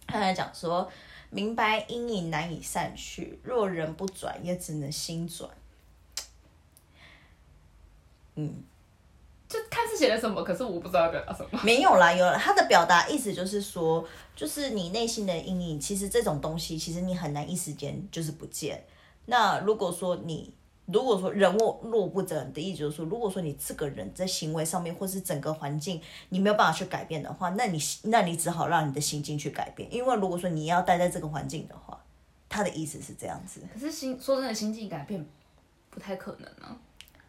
[0.07, 0.91] 他还讲说，
[1.29, 5.51] 明白阴影难以散去，若人不转，也只能心转。
[8.37, 8.65] 嗯。
[9.49, 11.59] 就看是写了什么，可是我不知道要表达什么。
[11.65, 12.37] 没有啦，有了。
[12.37, 14.07] 他的表达意思就是说，
[14.37, 18.85] 就是你内心的阴影，其实这种东西，其实你很难一时间就是不见。
[19.25, 20.53] 那如果说你，
[20.85, 29.91] 如果说人物若不整的意思就是说，如果说你这个人在行为上面，或是整个环境，你没有办法去改变的话，那你那你只好让你的心境去改变。
[29.93, 31.99] 因为如果说你要待在这个环境的话，
[32.51, 35.27] 他的意思是这样子，可是心说真的，心境改变
[35.89, 36.77] 不太可能啊。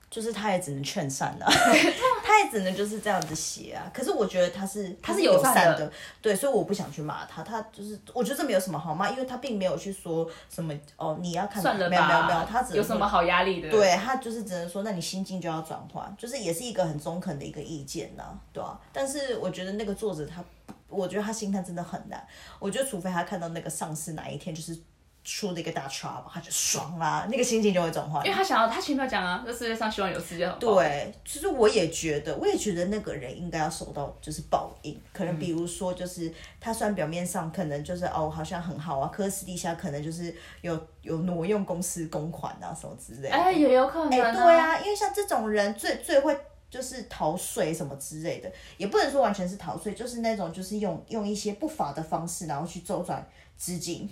[0.10, 1.46] 就是他也只能劝善了、
[2.26, 3.90] 他也只能就是这样子写啊。
[3.94, 7.44] 可是我觉得他是他是友友善的的，对，所以我不想去骂他。
[7.44, 13.70] 他就是我觉得这没有什么好骂，因为他并没有去说什么哦，你要看算了吧，没有没有没有，他只有什么好压力的？
[13.70, 18.80] 对他就是只能说，那你心境就要转换，就是也是一个很中肯的一个意见呐、对啊。
[18.92, 20.44] 但是我觉得那个作者他，
[20.88, 22.26] 我觉得他心态真的很难。
[22.58, 24.76] 我觉得除非他看到那个上司哪一天就是
[25.24, 28.32] 出的一个大 trouble，他就爽啦，那个心情就会转换因。
[28.32, 30.60] 为他想要，他前面有讲啊，这世界上希望有世界很好。
[30.60, 43.36] 对，其实我也觉得，我也觉得那个人应该要受到就是报应，可能比如说就是他虽然表面上可能就是哦好像很好啊，可是私底下可能就是有有挪用公司公款啊什么之类的。
[43.36, 46.36] 哎，也有可能、哎、对，啊，因为像这种人最最会
[46.72, 53.24] 就是逃税什么之类的，也不能说完全是逃税，就是那种就是用用一些不法的方式，然后去周转
[53.56, 54.10] 资金。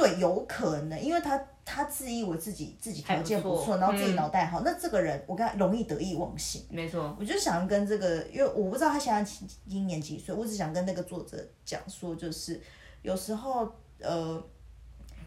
[0.00, 4.16] 对，有可能，因为他他自以为自己自己条件不错，然后自己嗯。
[4.16, 6.64] 脑袋好，那这个人我跟他容易得意忘形。
[6.70, 12.60] 没错，我就想跟这个，因为我不知道他现在今今年几岁，我只想跟那个作者讲说，就是
[13.02, 14.42] 有时候呃，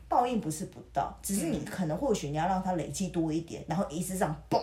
[0.10, 4.60] 报应不是不到，只是你可能或许你要让他累积多一点，然后一次上蹦，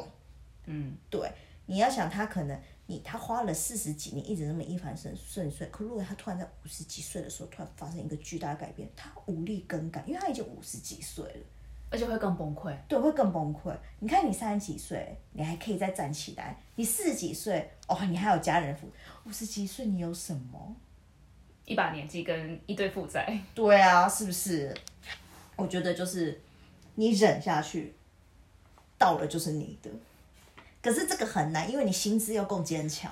[0.67, 1.31] 嗯，对，
[1.67, 11.41] 你要想他可能你他花了四十几年一直那么一帆顺顺遂，可如果他突然在五十几岁的时候突然发生一个巨大的改变，他无力更改，因为他已经五十几岁了。
[11.93, 12.73] 而且会更崩溃。
[12.87, 13.77] 对，会更崩溃。
[13.99, 18.87] 你看，你三十几岁，你还可以再站起来；你四十几岁，哦，你还有家人扶；
[19.25, 20.77] 五十几岁，你有什么？
[21.65, 24.73] 一把年纪跟一堆负债，对啊，是不是？
[25.57, 26.41] 我觉得就是
[26.95, 27.93] 你忍下去，
[28.97, 29.91] 到了就是你的。
[30.83, 33.11] 可是这个很难，因为你心智要够坚强。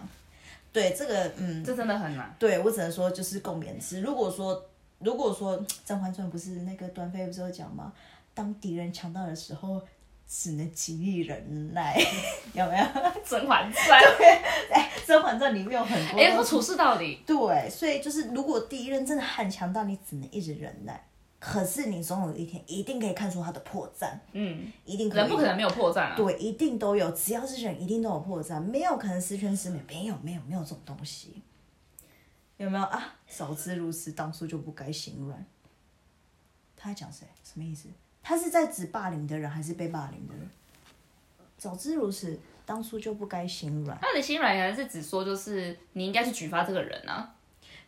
[0.73, 2.35] 对，这个嗯，这真的很难。
[2.39, 4.01] 对我只能说就是共勉之。
[4.01, 4.65] 如果说
[4.99, 7.93] 如果说《甄嬛传》不是那个端妃不是有讲吗？
[8.35, 9.81] 当敌人强大的时候，
[10.29, 11.99] 只能极力忍耐，
[12.53, 12.85] 有没有？
[13.25, 14.01] 《甄嬛传》
[14.71, 21.03] 哎，《甄嬛传》里面有很多哎，说处事道理，对，所以就是如果敌人真的很强大，你只能一直忍耐。
[21.41, 25.21] 可是你总有一天一定可以看出他的破绽，嗯，一定可以。
[25.21, 26.17] 人不可能没有破绽啊。
[26.17, 31.43] 对，一定都有，只要是人，一定都有破绽，没有可能十全十美，没有，没有，没有这种东西，
[32.57, 33.15] 有没有啊？
[33.29, 35.47] 早知如此，当初就不该心软。
[36.77, 37.27] 他在讲谁？
[37.45, 37.89] 什么意思？
[38.23, 40.49] 他是在指霸凌的人，还是被霸凌的人？
[41.57, 43.97] 早知如此，当初就不该心软。
[44.01, 47.35] 他的心软原来是指说，就是你应该去举发这个人啊。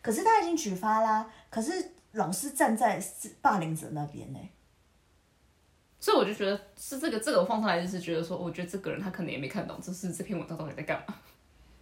[0.01, 3.01] 可是他已经举发啦，可是老是站在
[3.41, 4.39] 霸凌者那边呢、
[5.99, 11.15] 所以我就觉得是这个这个我放上来就是觉得说，我觉得这个人他可能也没看懂，就是这篇文章到底在干嘛。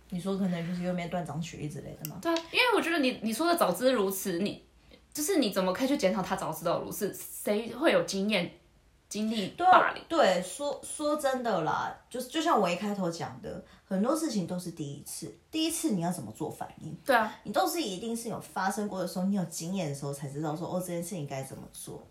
[0.09, 2.17] 你说可能就是右面断章取义之类的吗？
[2.21, 4.65] 对啊，因为我觉得你你说的早知如此，你
[5.13, 7.13] 就是你怎么可以去检讨他早知道如此？
[7.13, 8.51] 谁会有经验
[9.09, 10.03] 经历霸凌？
[10.07, 16.95] 对，说说真的啦，就是就像我一开头讲的，很多事情都是第一次，第一次你要怎么做反应？
[17.03, 22.01] 对啊，你都是一定是有发生过的时候，你有经验的时候才知道说哦这件事情该怎么做。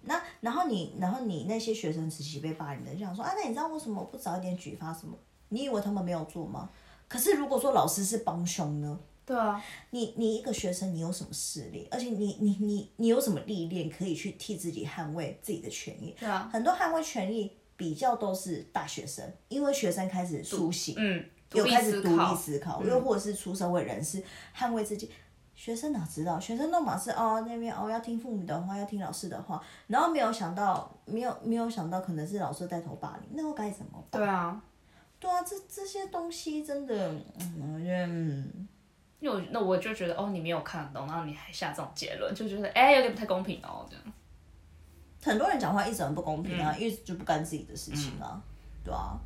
[0.00, 5.16] 那然后你然后你那些学生时期被霸凌的，就想说啊，那你知道为什么不早一点举发什么？
[5.50, 6.68] 你以为他们没有做吗？
[7.08, 8.98] 可是如果说老师是帮凶呢？
[9.28, 11.86] 对啊，你你一个学生，你有什么势力？
[11.90, 16.16] 而且你你你你有什么历练可以去替自己捍卫自己的权益？
[16.18, 24.22] 对啊，很多捍卫权益比较都是大学生，因为学生开始苏醒，嗯，有开始独立思考，又或者是出社会人士
[24.56, 25.10] 捍卫自己。
[25.54, 26.40] 学生哪知道？
[26.40, 34.22] 学生都马是哦那边哦要听父母的话，要听老师的话，然后没有想到，没有没有想到可能是老师带头霸凌，那我该怎么办？
[34.22, 34.62] 对啊，
[35.20, 38.68] 对啊，这这些东西真的，嗯，我觉得嗯。
[39.20, 44.04] 因为我那我就觉得哦，你没有看懂，然后你还下这种结论，就觉得哎、有点不太公平哦，这样。
[45.22, 48.40] 很多人讲话一直很不公平啊，一直就不干自己的事情啊，
[48.84, 49.18] 对啊。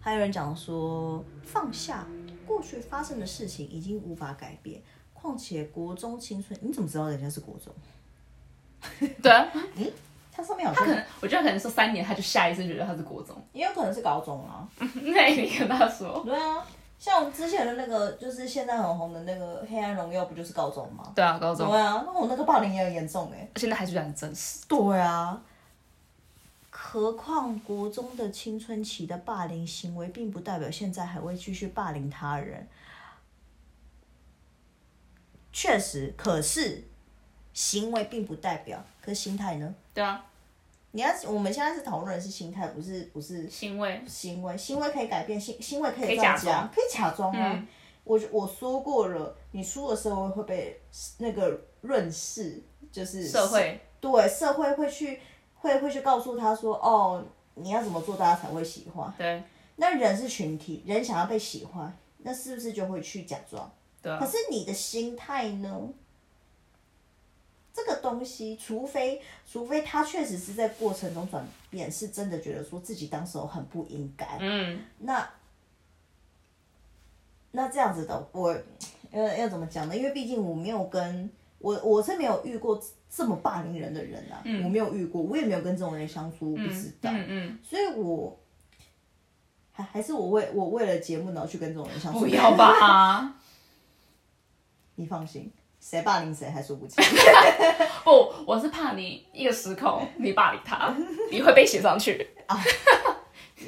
[0.00, 2.06] 还有人讲说放下
[2.46, 4.80] 过去发生的事情已经无法改变，
[5.12, 7.74] 况且国中青春，你怎么知道人家是国中？
[9.20, 9.48] 对啊，
[10.30, 14.68] 他上面好像他可能我觉得可能说三年，他就下意识觉得他是国中，也有可能是高中啊。
[14.78, 16.64] 那你跟他说，对啊，
[16.98, 21.12] 像之前的那个就是现在很红的那个《黑暗荣耀》，不就是高中吗？
[21.14, 24.64] 对啊，高中，对啊，那我那个霸凌也很严重哎、现在还是觉得很真实。
[24.66, 25.42] 对啊，
[26.70, 32.66] 何况国中的青春期的霸凌行为，并不代表现在还会继续霸凌他人。
[35.52, 36.84] 确实，可是
[37.52, 39.74] 行为并不代表，可是心态呢？
[39.94, 40.24] 对啊，
[40.96, 47.52] 你要我们现在是讨论的是心态，不是不是行为，行为，行为可以改变，行行为可可以以造假可以假装啊。
[47.52, 47.68] 嗯
[48.04, 50.80] 我我说过了，你出了社会会被
[51.18, 55.20] 那个润饰，就是社会，对社会会去
[55.56, 57.22] 会会去告诉他说，哦，
[57.56, 59.12] 你要怎么做大家才会喜欢。
[59.18, 59.42] 对，
[59.74, 63.68] 那人是群体，人想要被喜欢，那是不是就会去假装？
[64.00, 65.88] 对啊可，是你的心态呢？
[67.76, 75.28] 这个东西，除非除非他确实是在过程中转变，是真的觉得说自己当时候很不应该，嗯，那
[77.50, 78.56] 那这样子的，我
[79.12, 79.94] 要要怎么讲呢？
[79.94, 88.38] 因为毕竟我没有跟我我是没有遇过这么霸凌人的人啊，我没有遇过，我也没有跟这种人相处，我不知道，嗯嗯，所以我
[89.72, 93.34] 还还是我为我为了节目然后去跟这种人相处，不要吧？
[94.96, 95.52] 你放心，
[95.88, 96.96] 谁霸凌谁还说不清。
[98.02, 100.92] 不，我是怕你一个失控，你霸凌他，
[101.30, 102.28] 你会被写上去。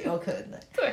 [0.05, 0.59] 有可能。
[0.75, 0.93] 对，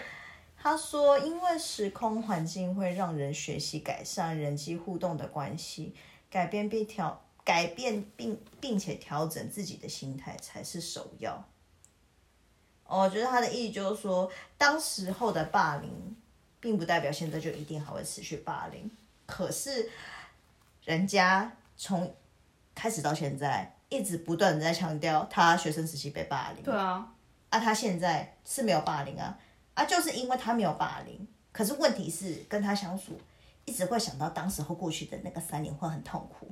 [0.55, 5.95] 他说，因为时空环境会让人学习改善人际互动的关系，
[6.30, 11.43] 改变并调改变并并且调整自己的心态才是首要。
[12.86, 16.15] 哦我觉得他的意义就是说，当时候的霸凌，
[16.59, 18.91] 并不代表现在就一定还会持续霸凌。
[19.26, 19.89] 可是，
[20.86, 22.16] 人家从
[22.74, 26.64] 开始到现在，一直不断的在强调他学生时期被霸凌。
[26.64, 27.12] 对啊，
[27.50, 29.38] 啊，他现在是没有霸凌啊，
[29.74, 33.20] 啊，就是因为他没有霸凌，可是问题是跟他相处，
[33.66, 36.52] 一直会想到当时候过去的那个三年会很痛苦。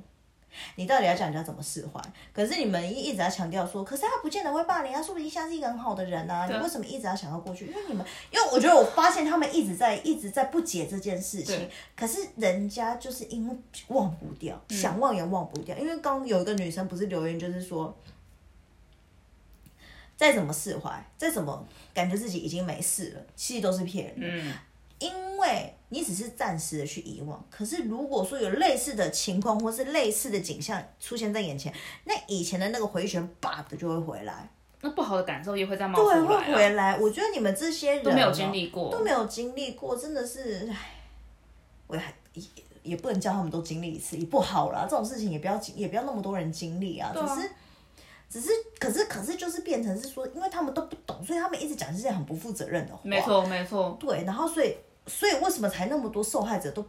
[0.76, 2.00] 你到底要讲人家怎么释怀？
[2.32, 6.46] 可是你们一一直在强调说，可是他不见得会霸凌，他说不定现在是一个很好的人啊。
[6.46, 7.66] 你为什么一直要想要过去？
[7.66, 13.56] 因为你们，因为我觉得我发现他们一直在一直在不解这件事情对，可是人家就是因为
[13.88, 15.76] 忘不掉，想忘也忘不掉。
[15.76, 17.96] 因为刚有一个女生不是留言，就是说，
[20.16, 24.26] 再怎么释怀，再怎么感觉自己已经没事了，其实都是骗人的。
[24.26, 24.54] 嗯，
[25.04, 31.72] 因为你只是暂时的去遗忘，可是如果说有类似的情况或是类似的景象出现在眼前，
[32.04, 34.48] 那以前的那个回旋叭的就会回来，
[34.80, 36.96] 那不好的感受也会再冒出对，会回来。
[36.98, 40.76] 我觉得你们这些人、都没有经历过，都没有经历过，真的是，唉，
[41.86, 42.42] 我还也
[42.82, 44.86] 也不能叫他们都经历一次，也不好啦。
[44.88, 47.12] 这种事情也不要经，也不要那么多人经历啊。
[47.14, 47.50] 啊只是，
[48.30, 53.00] 只是，可是，可是，就是变成是说，因为他们都不懂，所以他们一直讲这些很不负责任的话。
[53.04, 53.20] 没。
[53.20, 54.74] 错没错，对，然后所以，
[55.06, 56.84] 所以为什么才那么多受害者都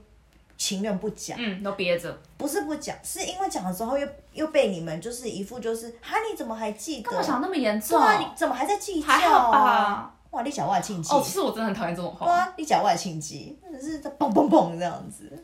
[0.57, 1.37] 情愿不讲？
[1.39, 7.09] 嗯，都憋着，不是不讲，是因为讲了之后又又被你们就是一副就是，哈，你怎么还记得？
[7.09, 7.99] 干嘛想那么严重？
[7.99, 9.17] 对啊，你怎么还在计较、啊？
[9.17, 10.15] 还好吧？
[10.31, 11.13] 哇，你讲外庆忌。
[11.13, 15.43] 哦，其实我真的很讨厌这种话，对啊，你讲外庆忌，真的是在蹦蹦蹦这样子。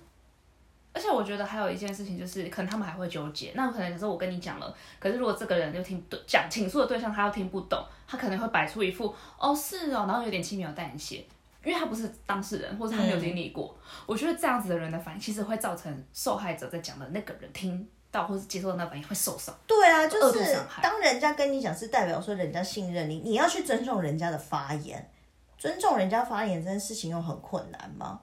[0.93, 3.53] 而且我觉得还有一件事情就是，可能他们还会纠结。
[3.55, 11.25] 那可能有时候我跟你讲了，可是如果这个人就听对讲倾诉的对象他又听不懂，他可能会摆出一副哦是哦，然后有点轻描淡写，
[11.63, 13.77] 因为他不是当事人，或者他没有经历过。
[14.05, 19.55] 我觉得这样子的人的反应，其实会造成受害者在讲的那个人听到或是接受到那反应会受伤。
[19.67, 25.09] 对啊，就是当人家跟你讲，是代表说人家信任你，你要去尊重人家的发言。
[25.57, 28.21] 尊重人家发言这件事情又很困难吗？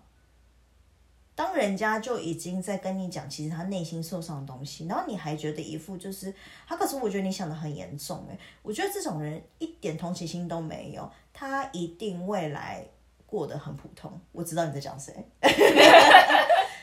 [1.37, 6.35] 当人家就已经在跟你讲，其实他内心受伤的东西，然后你还觉得一副就是
[6.67, 12.85] 他，可是我觉得你想的很严重哎，我觉得这种人一点同情心都没有，他一定未来
[13.29, 14.19] 过得很普通。
[14.33, 15.13] 我知道你在讲谁，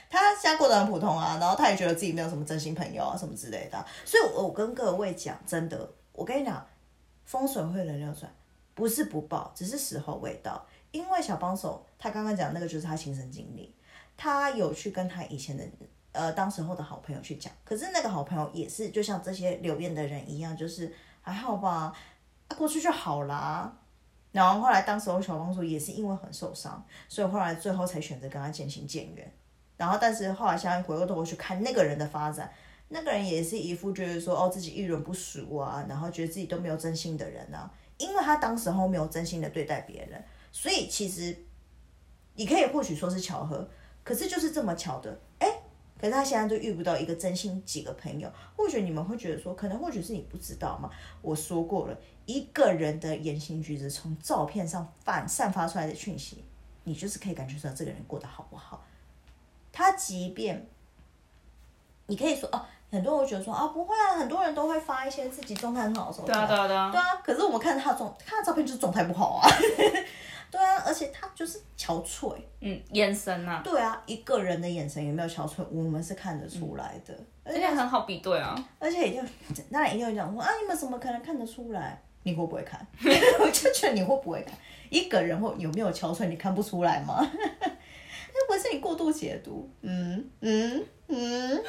[0.09, 6.65] 他现在过得很普通啊，然后他也觉得自己没有什么真心朋友啊什么之类的、所以我，我跟各位讲，真的，我跟你讲，
[7.25, 8.31] 风水会轮流转，
[8.75, 10.65] 不是不报，只是时候未到。
[10.91, 13.75] 因为小帮手他刚刚讲那个就是他亲身经历，
[14.15, 15.63] 他有去跟他以前的
[16.13, 21.93] 呃当时候的好朋友去讲，可是那个好朋友也是就像这些留言的人一样，就是还好吧，
[22.47, 23.75] 啊、过去就好啦。
[24.35, 29.31] 然后后来当时候小帮主也是因为很受伤，所以后来最后才选择跟他渐行渐远。
[29.77, 32.51] 然后，但是后来现在回过头去看那个人的发展，
[32.89, 40.21] 那个人也是一副就是说哦自己遇人不淑啊，然后觉得自己都没有真心的人啊，因为他当时候没有真心的对待别人，
[40.51, 41.33] 所以其实
[42.33, 43.69] 你可以或许说是巧合，
[44.03, 45.17] 可是就是这么巧的，
[46.05, 50.87] 可是他现在都遇不到一个真心几个朋友，或许你们会觉得说，可能或许是你不知道嘛，
[51.23, 51.97] 我说过了，
[52.27, 56.43] 一个人的言行举止从照片上散散发出来的讯息，
[56.83, 58.83] 你就是可以感觉出来这个人过得好不好。
[59.73, 60.67] 他即便，
[62.05, 66.27] 你可以说哦，很多人会觉得说啊，不会啊，很多人都会发一些自己状态很好的时候。
[66.27, 69.49] 对啊对啊对啊对啊，可是我们看他的状，看他的照片就是状态不好啊。
[70.55, 72.35] 对啊，而且他就是憔悴。
[72.61, 77.13] 嗯，眼神呐、啊，对啊，一个人的眼神有没有憔悴，我们是看得出来的。
[77.43, 78.55] 而且很好比对啊。
[78.79, 82.01] 而且也就当然一定会讲说啊，你们怎么可能看得出来？
[82.23, 82.85] 你会不会看？
[83.39, 84.57] 我就觉得你会不会看？
[84.89, 87.19] 一个人会有没有憔悴，你看不出来吗？
[88.37, 91.61] 那不是你过度解读，嗯嗯嗯嗯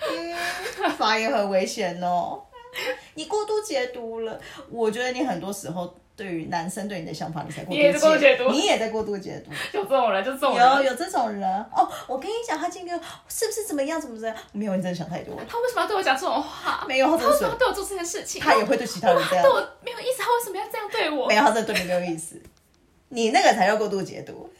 [0.00, 2.42] 嗯，发言很危险哦。
[3.14, 4.40] 你过度解读了，
[4.70, 9.50] 我觉得你很多时候对于男生对你的想法，你才过度解读你也在过度解读。
[9.76, 10.84] 有这种人，就这种有人。
[10.84, 12.96] 有这种人哦，我跟你讲，他今天
[13.26, 14.36] 是不是怎么样怎么怎样？
[14.52, 15.34] 没有，你真的想太多。
[15.48, 16.84] 他为什么要对我讲这种话？
[16.86, 18.40] 没有，他他为什么要对我做这件事情？
[18.40, 19.50] 他也会对其他人这样对。
[19.50, 21.34] 我没有意思，他为什么要这样对我没？
[21.34, 22.40] 有，他真的对你没有意思。
[23.08, 24.48] 你那个才叫过度解读。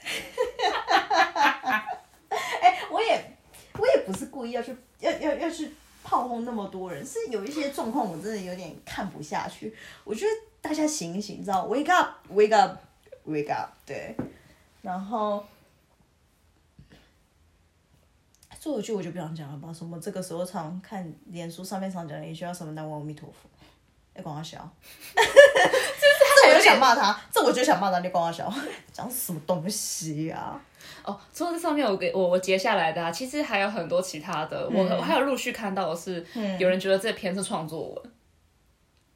[2.60, 3.36] 哎、我也
[3.78, 5.72] 我也不是故意要去要要要去
[6.02, 9.74] 炮轰那么多人，是有一些状况我真的有点看不下去。
[10.04, 10.30] 我觉得
[10.60, 14.16] 大家醒一醒，你知道，wake up，wake up，wake up，对。
[14.82, 15.44] 然后
[18.58, 23.48] 最后一句我就不想讲了吧，什么这个时候常看脸书上面常讲的一句叫什么“南无阿弥陀佛”，
[24.14, 24.68] 哎，管 他笑。
[25.14, 28.52] 这我就想骂他，这我就想骂他，你管他笑，
[28.92, 30.60] 讲什么东西啊？
[31.04, 36.24] 哦，除了这上面我给我我截下来的、啊，其实还有很多其他的，我我还有陆续看到的是，
[36.58, 38.12] 有人觉得这篇是创作文，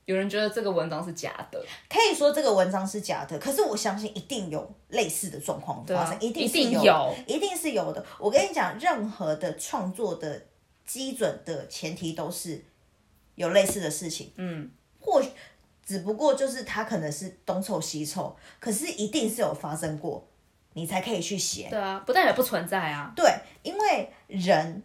[0.05, 8.05] 有人觉得这个文章是假的，可以说这个文章是假的，可是我相信一定有类似的状况发生，啊一定是一定有，一定是有的。
[8.19, 10.43] 我跟你讲，任何的创作的
[10.85, 12.63] 基准的前提都是
[13.35, 14.71] 有类似的事情，嗯，
[15.01, 15.21] 或
[15.85, 20.27] 只不过就是他可能是东凑西凑，可是一定是有发生过，
[20.77, 21.67] 你才可以去写。
[21.69, 23.25] 对啊，不代表不存在啊，对，
[23.63, 24.83] 因为人，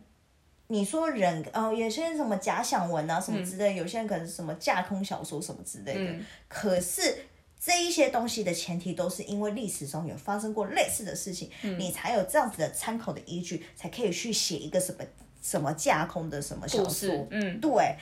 [0.67, 6.15] 你说人，哦，有些人什么假想文啊什么之类，有些人可能是什么架空小说什么之类的，
[6.47, 7.25] 可是。
[7.63, 15.05] 这一些东西的前提都是因为历史中有发生过类似的事情，你才有这样子的参考的依据，才可以去写一个什么
[15.43, 17.95] 什么架空的什么小说。，嗯，对，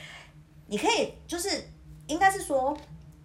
[0.68, 1.50] 你可以就是
[2.08, 2.78] 应该是说，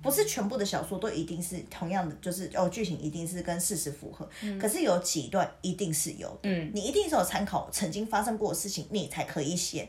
[0.05, 4.29] 不是全部的小说都一定是同样的，就是哦剧情一定是跟事实符合，
[4.61, 9.89] 可是有几段一定是有，嗯，你一定是有参考曾经发生过的事情，你才可以写。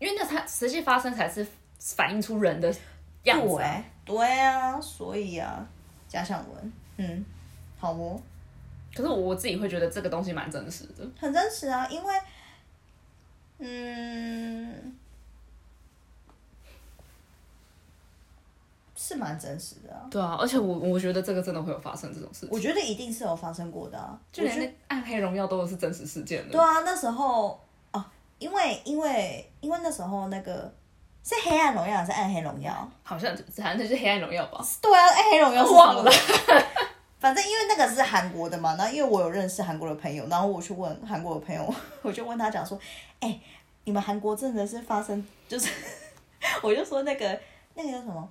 [0.00, 1.46] 因为那它实际发生才是
[1.78, 2.74] 反映出人的
[3.22, 3.84] 样子、啊。
[4.04, 5.64] 对，对啊，所以啊，
[6.08, 7.24] 假想文，嗯，
[7.78, 8.20] 好哦，
[8.92, 12.14] 可是我我自己会觉得这个东西蛮真实的，很真实啊，因为，
[13.58, 14.96] 嗯，
[19.04, 20.06] 是蛮真实的啊。
[20.08, 26.52] 对啊，而且我我觉得这个真的会有发生这种事情，我觉得一定是有发生过的啊，就连那《暗黑荣耀》都是真实事件的。
[26.52, 27.60] 对啊，那时候
[27.92, 28.04] 哦，
[28.38, 30.72] 因为因为因为那时候那个
[31.24, 32.88] 是黑暗荣耀还是暗黑荣耀？
[33.02, 34.64] 好像反正就是《黑暗荣耀》吧。
[34.80, 36.10] 对啊，暗黑荣耀是忘了。
[37.18, 42.78] 反正因为那个是韩国的嘛，然后因为我有认识韩国的朋友，然后我去问韩国的朋友， 我就问他讲说，
[43.20, 43.40] 哎、
[43.84, 45.68] 你们韩国真的是发生，就是
[46.62, 47.40] 我就说那个
[47.74, 48.28] 那个叫什么，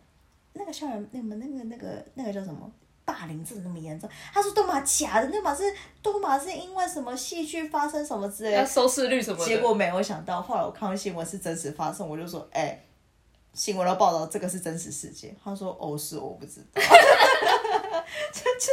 [0.54, 2.72] 那个校园那么那个那个那个叫什么？
[3.04, 4.08] 霸凌真的那么严重？
[4.32, 5.64] 他说都嘛假的，那嘛是
[6.04, 8.66] 都嘛是因为什么戏剧发生什么之类的要。
[8.66, 9.46] 收视率什么的。
[9.46, 12.80] 结果没有想到，后来我看到新闻是真实发生，我就说，哎、
[13.54, 15.36] 新闻的报道这个是真实事件。
[15.44, 16.82] 他说，哦，是我不知道。
[18.32, 18.72] 这这，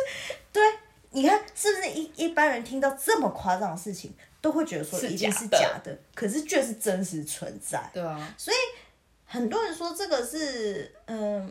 [0.52, 0.62] 对，
[1.10, 7.90] 你看是不是一一般人听到这么夸张的事情，都会觉得说是一定是假的假的，可是却是真实存在。
[7.94, 8.56] 对啊，所以
[9.24, 11.50] 很多人说这个是嗯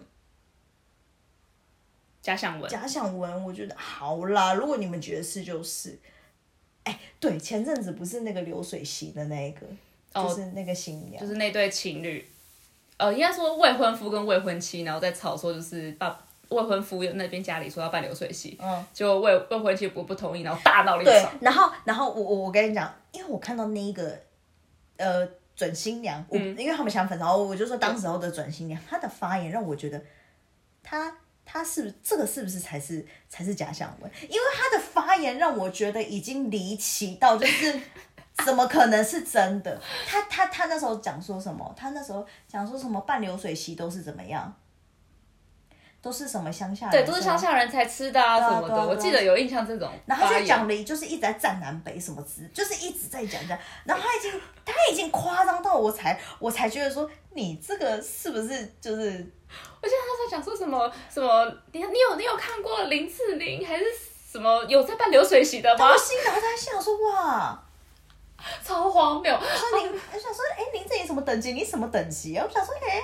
[2.28, 2.70] 假想文。
[2.70, 5.98] 假想文，我觉得好啦，如果你们觉得是就是。
[6.84, 9.68] 哎，对，前阵子不是那个流水席的那一个，
[10.14, 12.26] 哦就是那个新娘，就是那对情侣，
[12.96, 16.18] 呃，应该说未婚夫跟未婚妻，然后在吵说就是爸
[16.48, 24.18] 未婚夫那边家里说要办流水席，嗯，就未未婚妻不不同意，然后大闹了一对场。，然后然后我我我跟你讲，因为我看到那一个
[24.96, 30.02] 呃准新娘，我、嗯因为他们想粉，然后我就说当时候的准新娘，她的发言让我觉得，
[30.82, 31.14] 她
[31.48, 34.12] 他是不是这个是不是才是才是假想文？
[34.24, 37.80] 因为他的发言让我觉得已经离奇到就是。
[38.46, 39.82] 怎么可能是真的？
[40.08, 41.74] 他他他那时候讲说什么？
[41.76, 44.56] 他那时候讲说什么半流水席都是怎么样？
[46.02, 46.92] 都是什么乡下人？
[46.92, 47.38] 对，都是乡。
[47.38, 49.92] 下人才吃的啊啊什么的，啊啊我记得有印象这种。
[50.06, 53.58] 然后他就讲了，就是一直在站南北什么之，就是一直在讲讲。
[53.84, 59.02] 然后他已经他已经夸张到我才我才觉得说，你这个是不是就是
[59.82, 63.86] 我记得他在讲说什么什么，你你有你有看过林志玲还是
[64.32, 65.98] 什么有在办流水席的吗我？
[65.98, 67.64] 心然后他心想说哇，
[68.64, 69.34] 超荒谬！
[69.34, 71.54] 我说你，我想说哎林志颖什么等级？
[71.54, 72.46] 你什么等级啊？
[72.48, 73.02] 我想说哎，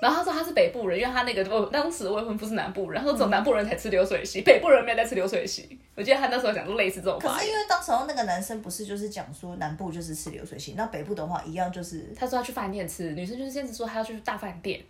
[0.00, 5.78] 然后他说他是北部人，因为他那个未当时未婚夫是南部人，他说只有南部人才吃流水席，北部人没有在吃流水席。
[5.94, 14.80] 我记得他那时候讲过类似这种话可是因为当时候那个男生不是就是讲说南部就是吃流水席，那北部的话一样就是他说要去饭店吃，女生就是坚持说他要去大饭店，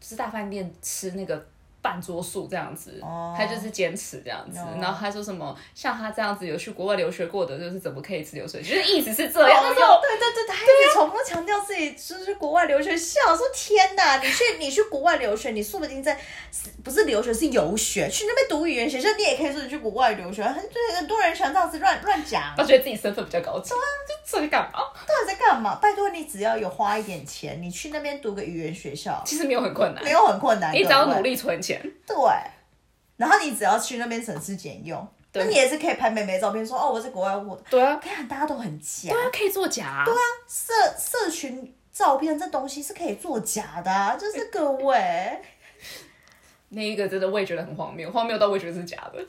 [0.00, 1.44] 就是大饭店吃那个
[1.82, 4.60] 半桌数这样子，哦他就是坚持这样子。
[4.80, 9.60] 然后他说什么，像他这样子有去国外留学过的，就是怎么可以吃流水席， 就是意思是这样。
[9.62, 16.16] 那时候哦对对对，他一直重复强调自己是去国外留学，笑说天哪，你去你去国外留学，你说不定在
[16.84, 23.76] 不是留学是游学，去那边读语言学校，你也可以说你去国外留学，很对很多人喜欢这样子乱乱讲， 他觉得自己身份比较高级，就
[24.24, 24.78] 这个干嘛？
[25.06, 25.74] 到底在干嘛？
[25.82, 31.71] 拜托你只要有花一点钱，你去那边读个语言学校，其实没有很困难没，有很困难，你只要努力存钱。
[32.06, 32.16] 对，
[33.16, 37.60] 然后你只要去那边省吃俭用，那你也是可以拍美美照片说哦我在国外我。
[37.70, 40.18] 对啊，看大家都很假，对啊，可以作假、对啊，
[40.48, 45.40] 社社群照片这东西是可以作假的、啊，就是各位，
[46.70, 49.24] 那一个真的我也觉得很荒谬，荒谬到我也觉得是假的。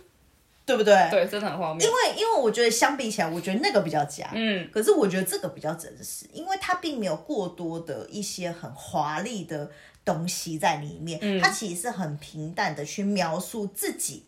[0.66, 0.96] 对不对？
[1.12, 1.86] 对，真的很荒谬。
[1.86, 1.94] 因。
[1.94, 9.70] 为因为我觉得相比起来，我觉得那个比较假，嗯，可是我觉得这个比较真实，因为它并没有过多的一些很华丽的
[10.06, 14.26] 东西在里面，嗯它其实是很平淡的去描述自己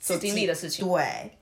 [0.00, 0.86] 所经历的事情。
[0.86, 1.38] 对，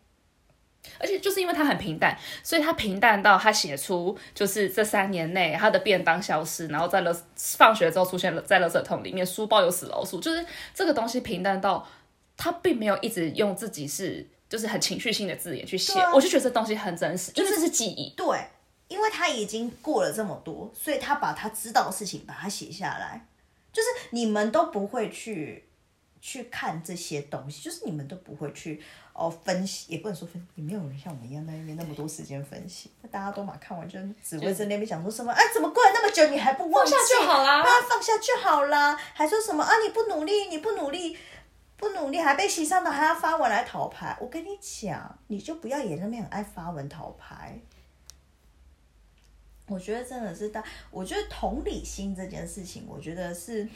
[0.98, 11.86] 而且就是因为他很平淡，所以他平淡到他写出就是这三年内他的便当消失，然后在了放学之后出现了在垃圾桶里面，书包有死老鼠，就是这个东西平淡到
[12.36, 18.14] 他并没有一直用自己是就是很情绪性的字眼去写，啊我就觉得这东西很真实，就是这是记忆。
[18.16, 18.38] 对，
[18.88, 23.26] 因为他已经过了这么多，所以他把他知道的事情把它写下来，
[23.78, 25.64] 就是你们都不会去
[26.20, 32.90] 去看这些东西，就是你们都不会去哦分析，也不能说分，也没有人像我们一样在那边那么多时间分析。
[33.02, 36.92] 那大家都嘛看完就只会在那边讲说什么，哎，怎么过了那么久你还不忘记？
[36.92, 41.16] 放下就好啦啊，放下就好啦，还说什么啊你不努力，你不努力。
[41.80, 44.16] 不努力还被洗上头，还要发文来讨牌。
[44.20, 47.56] 我跟你讲，你就不要也那边很爱发文讨牌。
[49.68, 53.68] 我觉得真的是大，我觉得同理心这件事情，我觉得是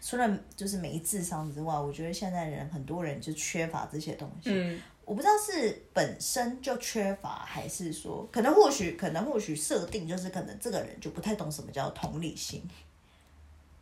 [0.00, 4.50] 除了就是没智商之外，我觉得现在人很多人就缺乏这些东西。
[4.50, 12.62] 嗯，我不知道是本身就缺乏，还是说可能或许可能或许设定就是可能这个人就不太懂什么叫同理心。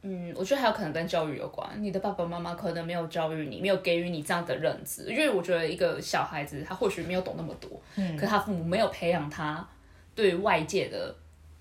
[0.07, 9.67] 嗯，我觉得还有可能跟教育有关，你的爸爸妈妈可能没有教育你，没有给予你这样的认知，因为我觉得一个小孩子他或许没有懂那么多，嗯，可他父母没有培养他
[10.15, 11.17] 对外界的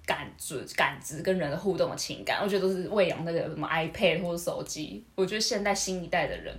[0.06, 5.06] 感知、感知跟人的互动的情感，我觉得都是喂养那个什么 iPad 或者手机。
[5.16, 6.56] 我觉得现代新一代的人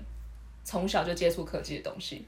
[0.65, 2.27] 从小就接触科技的东西，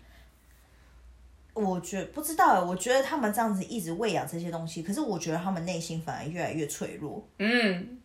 [1.55, 7.27] 我觉不知道哎，我觉得他们这样子一直喂养这些东西，可是我觉得他们内心反而越来越脆弱。
[7.39, 7.99] 嗯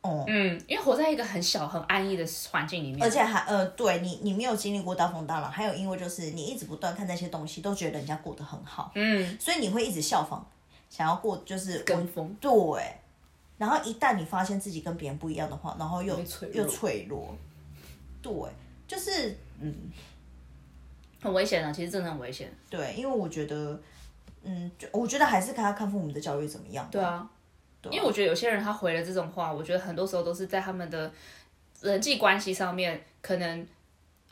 [0.00, 10.48] 哦、嗯，因为活在一个很小很安逸的环境里面，而且还呃，对你你没有经历过大风大浪，还有因为就是你一直不断看那些东西，都觉得人家过得很好，嗯，所以你会一直效仿，
[10.88, 12.82] 想要过就是跟风，对，
[13.56, 17.36] 然后一旦你发现自己跟别人不一样的话，然后又脆又脆弱，
[18.22, 18.32] 对，
[18.86, 19.74] 就是嗯，
[21.22, 22.50] 很危险啊，其实真的很危险。
[22.70, 23.80] 对，因为我觉得，
[24.42, 26.88] 嗯，就我觉得还是看他看父母的教育怎么样。
[26.90, 27.28] 对啊，
[27.90, 31.12] 因为我觉得有些人他回了这种话，我觉得很多时候都是在他们的
[31.80, 33.66] 人际关系上面，可能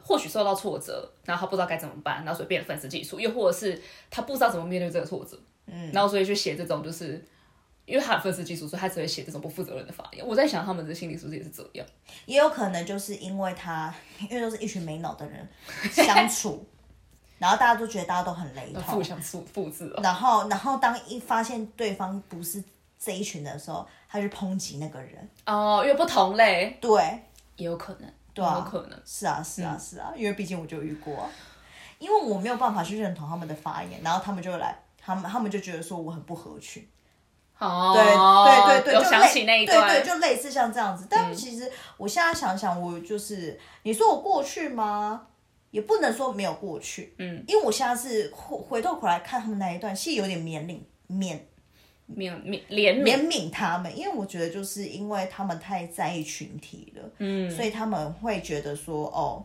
[0.03, 3.81] 或许受到挫折，然后他不知道该怎么办，然后所以变得愤世嫉俗，又或者是
[4.11, 7.25] 他不知道怎么面对这个挫折，嗯，然后所以去写这种就是。
[7.85, 10.27] 因为他很愤世嫉俗，所以他只会写这种不负责任的发言。
[10.27, 11.87] 我在想，他们的心理是不是也是这样？
[12.25, 13.95] 也有可能就是因为他，
[14.29, 15.49] 因为都是一群没脑的人
[15.93, 16.67] 相处，
[17.39, 20.01] 然后大家都觉得大家都很雷同互，相复复制哦。
[20.03, 22.61] 然后然后当一发现对方不是
[22.99, 25.31] 这一群的时候，他就抨击那个人。
[25.45, 27.01] 哦，因为不同类，对，
[27.55, 29.01] 也有可能，对啊有可能。
[29.05, 31.31] 是啊，是啊，是啊，因为毕竟我就遇过啊、
[32.01, 34.77] 因为我没有办法去认同他们的发言，然后他们就来，
[35.07, 36.85] 他们他们就觉得说我很不合群。
[37.59, 41.07] 哦，对对对对，有就类想起那一段，对对，就类似像这样子。
[41.09, 45.29] 但其实我现在想想，我就是你说我过去吗？
[45.71, 50.79] 也不能说没有过去，嗯，因为我现在是回回头回来看他们那一段，是有点怜悯
[51.09, 51.39] 怜
[52.09, 59.45] 怜悯怜悯，怜悯他们，因为我觉得就是因为他们太在意群体了，嗯，所以他们会觉得说，哦，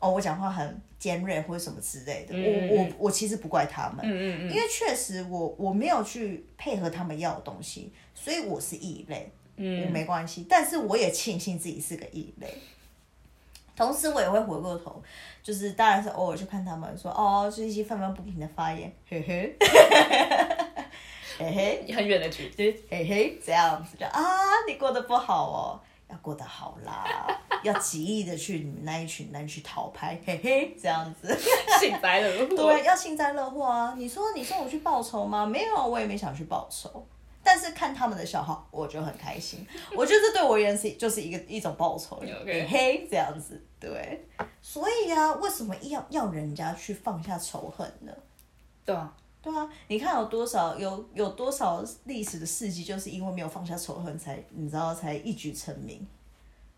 [0.00, 12.48] 哦，我讲话很尖锐或者什么之类的，我我我其实不怪他们，嗯嗯嗯，因为确实我我没有去配合他们要的东西，所以我是异类，嗯，我没关系，但是我也庆幸自己是个异类。
[13.76, 15.00] 同时，我也会回过头，
[15.40, 19.56] 就是当然是偶尔去看他们说，哦，就是一些愤愤不平的发言，嘿嘿，
[21.38, 21.52] 嘿
[21.86, 22.72] 嘿，很远的距离。
[22.90, 24.24] 嘿嘿这样子就啊，
[24.66, 27.04] 你过得不好哦，要过得好啦，
[27.62, 31.36] 要极力的去你们那一群人去讨拍，嘿嘿，这样子。
[31.80, 32.56] 幸灾乐祸。
[32.56, 33.94] 对，要幸灾乐祸啊！
[33.96, 35.44] 你说你送我去报仇吗？
[35.46, 37.06] 没有，我也没想去报仇。
[37.42, 39.66] 但是看他们的笑话，我就很开心。
[39.94, 43.62] 我觉得这对我而言是 就是一个一种报仇嘿嘿这样子。
[43.80, 44.26] 对，
[44.60, 48.12] 所以啊，为什么要要人家去放下仇恨呢？
[48.84, 56.06] 对啊，对啊，你看有多少有有多少历史的事迹，就是因为没有放下仇恨才，你知道才一举成名，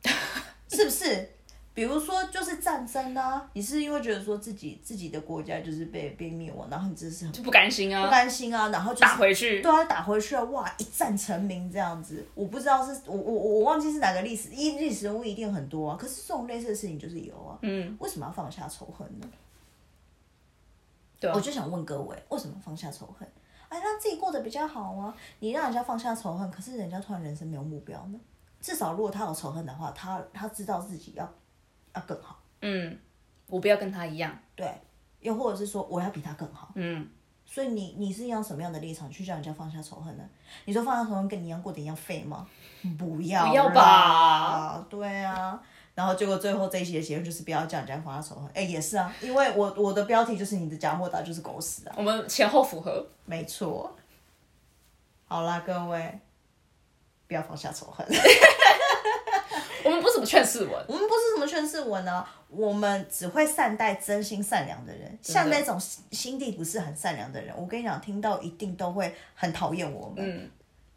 [0.68, 1.30] 是不是？
[1.72, 9.62] 比如说就是战争啊，你是因为觉得说自己自己的国家就是被被灭亡，然后你真是很就不甘心啊不啊，甘心啊，然后就是打回去。
[9.62, 12.26] 对啊，打回去了，哇，一战成名这样子。
[12.34, 15.96] 我不知道是我我我忘记是哪个历史，一历史人物一定很多啊。
[15.98, 17.56] 可是这种类似的事情就是有啊。
[17.62, 19.26] 嗯，为什么要放下仇恨呢？
[21.20, 23.30] 对啊我就想问各位，为什么放下仇恨？
[23.68, 25.14] 哎，让自己过得比较好啊！
[25.38, 28.18] 你让人家放下仇恨，可是人家突然人生没有目标呢？
[28.60, 31.32] 至少如果他有仇恨的话，他他知道自己要
[31.94, 32.98] 要更好，嗯，
[33.46, 34.36] 我不要跟他一样。
[34.56, 34.68] 对，
[35.20, 36.72] 又或者是说我要比他更好。
[36.74, 37.08] 嗯，
[37.44, 40.24] 所以你你是用什么样的立场去叫人家放下仇恨呢？
[40.64, 42.44] 你说放下仇恨跟你一样过得一样废吗？
[42.98, 44.84] 不要，不要吧？
[44.90, 45.62] 对啊。
[45.94, 48.50] 然后结果最后这一期的结论就是不要叫人家放下仇恨。
[48.54, 53.06] 哎，也是啊，因为我我的标题就是你的假货打就是狗屎啊，我们前后符合。
[53.24, 53.94] 没错。
[55.26, 56.18] 好啦，各位，
[57.28, 58.06] 不要放下仇恨。
[59.82, 65.18] 我们不是什么劝世文，我们不是什么劝世文啊，我们只会善待真心善良的人。
[65.22, 70.16] 像那种心心地不是很善良的人，我跟你讲，听到一定都会很讨厌我们。
[70.18, 70.50] 嗯，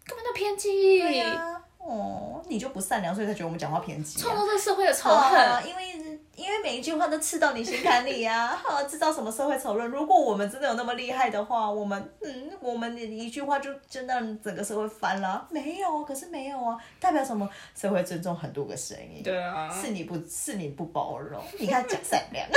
[0.06, 4.22] 根本就偏激，对呀、哦，你就不善良，所以才觉得我们讲话偏激、啊。
[4.24, 5.40] 创造这个社会的仇恨。
[5.40, 6.03] 啊，因为
[6.36, 9.88] 因为每一句话都刺到你心坎里呀、啊，制造什么社会仇论。
[9.90, 15.48] 如果我们真的有那么厉害的话，我们嗯，我们一句话就就让整个社会翻了？
[15.52, 17.48] 没有，可是没有啊，代表什么？
[17.76, 19.22] 社会尊重很多个声音。
[19.24, 22.48] 对啊，是你不是你不包容，你看假善良，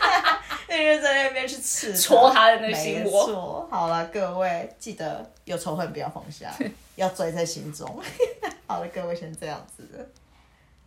[0.66, 6.50] 那个在那边去刺戳他的那个心没窝错，好了，各位记得有仇恨不要放下，
[6.96, 7.86] 要拽在心中。
[8.66, 10.06] 好了，各位先这样子了。